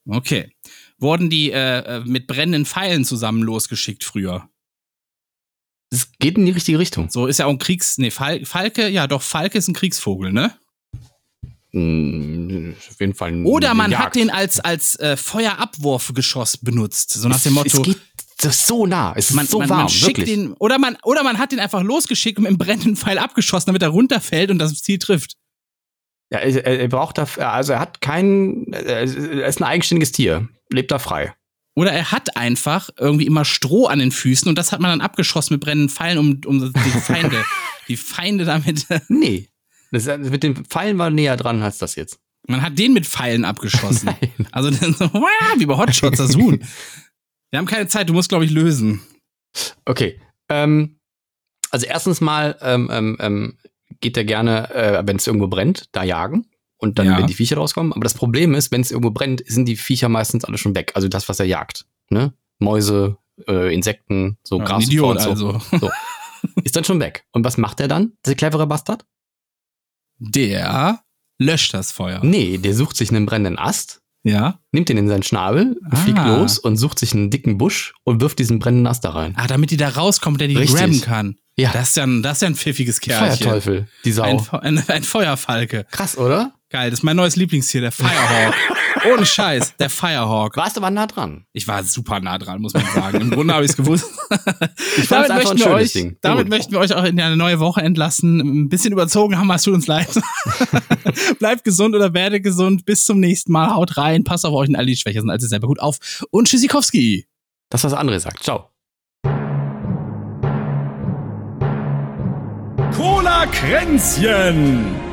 Okay. 0.07 0.53
Wurden 0.99 1.31
die 1.31 1.51
äh, 1.51 1.79
äh, 1.79 2.01
mit 2.05 2.27
brennenden 2.27 2.67
Pfeilen 2.67 3.05
zusammen 3.05 3.43
losgeschickt 3.43 4.05
früher? 4.05 4.49
Es 5.91 6.11
geht 6.19 6.37
in 6.37 6.45
die 6.45 6.53
richtige 6.53 6.79
Richtung. 6.79 7.09
So 7.09 7.27
ist 7.27 7.39
ja 7.39 7.47
auch 7.47 7.51
ein 7.51 7.59
Kriegs. 7.59 7.99
Nee, 7.99 8.11
Fal 8.11 8.45
Falke, 8.45 8.89
ja 8.89 9.07
doch, 9.07 9.23
Falke 9.23 9.59
ist 9.59 9.69
ein 9.69 9.75
Kriegsvogel, 9.75 10.33
ne? 10.33 10.53
Hm, 11.71 12.77
auf 12.89 13.01
jeden 13.01 13.15
Fall. 13.15 13.31
eine 13.31 13.45
Oder 13.45 13.75
man 13.75 13.91
Jagd. 13.91 14.05
hat 14.05 14.15
den 14.17 14.31
als, 14.31 14.61
als 14.61 14.97
äh, 14.97 15.17
Feuerabwurfgeschoss 15.17 16.59
benutzt. 16.59 17.13
So 17.13 17.29
nach 17.29 17.41
dem 17.41 17.55
Motto. 17.55 17.79
Es 17.79 17.83
geht 17.83 18.01
das 18.39 18.57
ist 18.57 18.67
so 18.67 18.87
nah. 18.87 19.13
Es 19.17 19.31
ist 19.31 19.37
man, 19.37 19.47
so 19.47 19.59
man, 19.59 19.69
warm. 19.69 19.79
man 19.81 19.89
schickt 19.89 20.19
wirklich. 20.19 20.35
den, 20.35 20.53
oder 20.55 20.79
man, 20.79 20.97
oder 21.03 21.23
man 21.23 21.39
hat 21.39 21.53
den 21.53 21.61
einfach 21.61 21.83
losgeschickt 21.83 22.39
und 22.39 22.45
mit 22.45 22.51
einem 22.51 22.59
brennenden 22.59 22.97
Pfeil 22.97 23.19
abgeschossen, 23.19 23.67
damit 23.67 23.83
er 23.83 23.89
runterfällt 23.89 24.51
und 24.51 24.59
das 24.59 24.83
Ziel 24.83 24.99
trifft. 24.99 25.37
Ja, 26.31 26.39
er, 26.39 26.65
er 26.81 26.89
braucht 26.89 27.19
dafür, 27.19 27.53
also 27.53 27.75
er 27.75 27.81
hat 27.81 28.01
keinen, 28.01 28.73
er 28.73 29.03
ist 29.03 29.61
ein 29.61 29.65
eigenständiges 29.65 30.13
Tier, 30.13 30.49
lebt 30.71 30.91
da 30.91 30.99
frei. 30.99 31.35
Oder 31.77 31.93
er 31.93 32.13
hat 32.13 32.37
einfach 32.37 32.91
irgendwie 32.99 33.27
immer 33.27 33.45
Stroh 33.45 33.87
an 33.87 33.99
den 33.99 34.13
Füßen 34.13 34.49
und 34.49 34.57
das 34.57 34.73
hat 34.73 34.81
man 34.81 34.91
dann 34.91 35.01
abgeschossen 35.01 35.55
mit 35.55 35.61
brennenden 35.61 35.89
Pfeilen, 35.89 36.19
um, 36.19 36.41
um 36.47 36.73
die 36.73 37.01
Feinde, 37.01 37.45
die 37.89 37.97
Feinde 37.97 38.45
damit. 38.45 38.87
Nee. 39.09 39.49
Das, 39.91 40.07
mit 40.07 40.43
den 40.43 40.65
Pfeilen 40.65 40.99
war 40.99 41.11
näher 41.11 41.37
dran 41.37 41.63
als 41.63 41.79
das 41.79 41.95
jetzt. 41.95 42.19
Man 42.47 42.63
hat 42.63 42.79
den 42.79 42.93
mit 42.93 43.07
Pfeilen 43.07 43.45
abgeschossen. 43.45 44.07
Nein. 44.21 44.47
Also 44.51 44.71
dann 44.71 44.95
so, 44.95 45.07
wie 45.13 45.67
bei 45.67 45.77
Hotshots, 45.77 46.19
das 46.19 46.37
Huhn. 46.37 46.65
Wir 47.55 47.59
haben 47.59 47.67
keine 47.67 47.87
Zeit, 47.87 48.09
du 48.09 48.15
musst, 48.15 48.31
glaube 48.31 48.45
ich, 48.45 48.51
lösen. 48.51 49.01
Okay. 49.85 50.21
Ähm, 50.49 50.99
also 51.71 51.87
erstens 51.87 52.21
mal 52.21 52.59
ähm, 52.61 52.91
ähm, 52.91 53.17
ähm, 53.21 53.59
geht 54.01 54.17
er 54.17 54.25
gerne, 54.25 54.75
äh, 54.75 55.07
wenn 55.07 55.19
es 55.19 55.27
irgendwo 55.29 55.47
brennt, 55.47 55.89
da 55.93 56.03
jagen. 56.03 56.51
Und 56.79 56.99
dann, 56.99 57.07
Ja. 57.07 57.17
wenn 57.17 57.29
die 57.29 57.35
Viecher 57.35 57.57
rauskommen. 57.57 57.93
Aber 57.93 58.03
das 58.03 58.15
Problem 58.15 58.57
ist, 58.57 58.73
wenn 58.73 58.81
es 58.81 58.91
irgendwo 58.91 59.13
brennt, 59.13 59.45
sind 59.47 59.67
die 59.67 59.77
Viecher 59.77 60.09
meistens 60.09 60.45
alle 60.45 60.59
schon 60.59 60.75
weg. 60.75 60.91
Also 60.97 61.07
das, 61.07 61.29
was 61.29 61.39
er 61.39 61.47
jagt. 61.47 61.87
Ne? 62.11 62.35
Mäuse, 62.59 63.19
äh, 63.47 63.73
Insekten, 63.73 64.37
so 64.43 64.59
Ja, 64.59 64.65
Gras 64.65 64.83
Idiot 64.87 65.25
und 65.25 65.39
so. 65.39 65.51
also. 65.51 65.61
so. 65.79 65.91
Ist 66.65 66.75
dann 66.75 66.83
schon 66.83 66.99
weg. 66.99 67.25
Und 67.31 67.45
was 67.45 67.57
macht 67.57 67.79
er 67.79 67.87
dann, 67.87 68.15
der 68.27 68.35
clevere 68.35 68.67
Bastard? 68.67 69.07
Der 70.19 71.05
löscht 71.39 71.73
das 71.73 71.93
Feuer. 71.93 72.19
Nee, 72.25 72.59
der 72.59 72.75
sucht 72.75 72.97
sich 72.97 73.11
einen 73.11 73.27
brennenden 73.27 73.61
Ast, 73.61 74.03
Ja. 74.25 74.59
nimmt 74.73 74.89
den 74.89 74.97
in 74.97 75.07
seinen 75.07 75.23
Schnabel, 75.23 75.77
Ah. 75.91 75.97
fliegt 75.97 76.19
los 76.25 76.59
und 76.59 76.77
sucht 76.79 76.99
sich 76.99 77.13
einen 77.13 77.29
dicken 77.31 77.59
Busch 77.59 77.93
und 78.05 78.21
wirft 78.23 78.39
diesen 78.39 78.59
brennenden 78.59 78.87
Ast 78.87 79.05
da 79.05 79.11
rein. 79.11 79.35
Ah, 79.37 79.47
damit 79.47 79.71
die 79.71 79.77
da 79.77 79.91
rauskommt, 79.91 80.41
der 80.41 80.49
die 80.49 80.57
Richtig. 80.57 80.79
grabben 80.81 81.01
kann. 81.03 81.37
Ja. 81.57 81.71
Das 81.73 81.91
ist 81.91 81.97
ja 81.99 82.05
ein, 82.05 82.23
das 82.23 82.39
ist 82.39 82.43
ja 82.43 82.49
ein 82.49 82.55
pfiffiges 82.57 83.01
Kerlchen. 83.01 83.37
Feuerteufel, 83.47 83.87
die 84.05 84.13
Sau. 84.13 84.23
Ein, 84.25 84.79
ein, 84.79 84.85
ein 84.89 85.03
Feuerfalke. 85.05 85.87
Krass, 85.91 86.17
oder? 86.19 86.54
Geil, 86.75 86.91
das 86.91 86.99
ist 86.99 87.03
mein 87.05 87.15
neues 87.15 87.37
Lieblingstier, 87.37 87.83
der 87.83 87.93
Firehawk. 87.93 88.53
Ohne 89.09 89.25
Scheiß, 89.25 89.77
der 89.77 89.89
Firehawk. 89.89 90.57
Warst 90.57 90.77
aber 90.77 90.91
nah 90.91 91.07
dran. 91.07 91.45
Ich 91.53 91.69
war 91.69 91.85
super 91.85 92.19
nah 92.19 92.37
dran, 92.37 92.61
muss 92.61 92.75
man 92.75 92.85
sagen. 92.93 93.21
Im 93.21 93.31
Grunde 93.31 93.55
habe 93.55 93.65
ich 93.65 93.71
es 93.71 93.77
gewusst. 93.77 94.07
Ich 94.97 95.07
damit 95.07 95.31
einfach 95.31 95.55
möchten, 95.55 95.63
ein 95.63 95.69
wir 95.71 95.77
euch, 95.77 95.93
Ding. 95.93 96.17
damit 96.21 96.49
möchten 96.49 96.73
wir 96.73 96.81
euch 96.81 96.93
auch 96.93 97.05
in 97.05 97.21
eine 97.21 97.37
neue 97.37 97.61
Woche 97.61 97.81
entlassen. 97.81 98.41
Ein 98.41 98.69
bisschen 98.69 98.93
überzogen 98.93 99.39
haben 99.39 99.47
wir, 99.47 99.55
es 99.55 99.63
tut 99.63 99.75
uns 99.75 99.87
leid. 99.87 100.09
Bleibt 101.39 101.63
gesund 101.63 101.95
oder 101.95 102.13
werde 102.13 102.41
gesund. 102.41 102.85
Bis 102.85 103.05
zum 103.05 103.21
nächsten 103.21 103.53
Mal. 103.53 103.73
Haut 103.73 103.97
rein. 103.97 104.25
Passt 104.25 104.45
auf 104.45 104.53
euch 104.53 104.69
und 104.69 104.75
alle, 104.75 104.87
die 104.87 104.97
schwächer 104.97 105.21
sind 105.21 105.31
als 105.31 105.45
ihr 105.45 105.51
selber 105.51 105.69
gut 105.69 105.79
auf. 105.79 106.25
Und 106.31 106.49
Tschüssikowski. 106.49 107.29
Das, 107.71 107.85
was 107.85 107.95
André 107.95 108.19
sagt. 108.19 108.43
Ciao. 108.43 108.71
Cola 112.97 113.47
Kränzchen. 113.47 115.05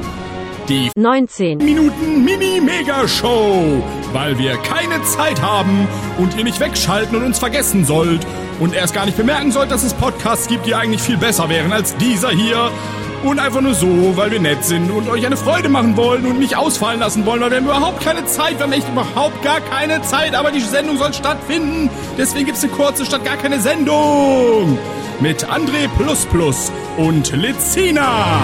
Die 0.71 0.89
19. 0.95 1.57
Minuten 1.57 2.23
Mini-Mega-Show, 2.23 3.83
weil 4.13 4.37
wir 4.37 4.55
keine 4.55 5.03
Zeit 5.03 5.41
haben 5.41 5.85
und 6.17 6.37
ihr 6.37 6.45
nicht 6.45 6.61
wegschalten 6.61 7.17
und 7.17 7.25
uns 7.25 7.39
vergessen 7.39 7.83
sollt 7.83 8.25
und 8.61 8.73
erst 8.73 8.93
gar 8.93 9.05
nicht 9.05 9.17
bemerken 9.17 9.51
sollt, 9.51 9.69
dass 9.69 9.83
es 9.83 9.93
Podcasts 9.93 10.47
gibt, 10.47 10.65
die 10.65 10.73
eigentlich 10.73 11.01
viel 11.01 11.17
besser 11.17 11.49
wären 11.49 11.73
als 11.73 11.97
dieser 11.97 12.29
hier. 12.29 12.71
Und 13.21 13.39
einfach 13.39 13.59
nur 13.59 13.73
so, 13.73 14.15
weil 14.15 14.31
wir 14.31 14.39
nett 14.39 14.63
sind 14.63 14.91
und 14.91 15.09
euch 15.09 15.25
eine 15.25 15.35
Freude 15.35 15.67
machen 15.67 15.97
wollen 15.97 16.25
und 16.25 16.39
nicht 16.39 16.55
ausfallen 16.55 17.01
lassen 17.01 17.25
wollen, 17.25 17.41
weil 17.41 17.49
wir 17.51 17.57
haben 17.57 17.65
überhaupt 17.65 18.01
keine 18.01 18.25
Zeit, 18.25 18.57
wir 18.57 18.63
haben 18.63 18.71
echt 18.71 18.87
überhaupt 18.87 19.43
gar 19.43 19.59
keine 19.59 20.01
Zeit, 20.03 20.35
aber 20.35 20.51
die 20.51 20.61
Sendung 20.61 20.97
soll 20.97 21.13
stattfinden. 21.13 21.89
Deswegen 22.17 22.45
gibt's 22.45 22.63
eine 22.63 22.71
kurze 22.71 23.05
statt 23.05 23.25
gar 23.25 23.35
keine 23.35 23.59
Sendung. 23.59 24.79
Mit 25.19 25.45
André 25.49 25.89
und 26.95 27.35
Lizina. 27.35 28.39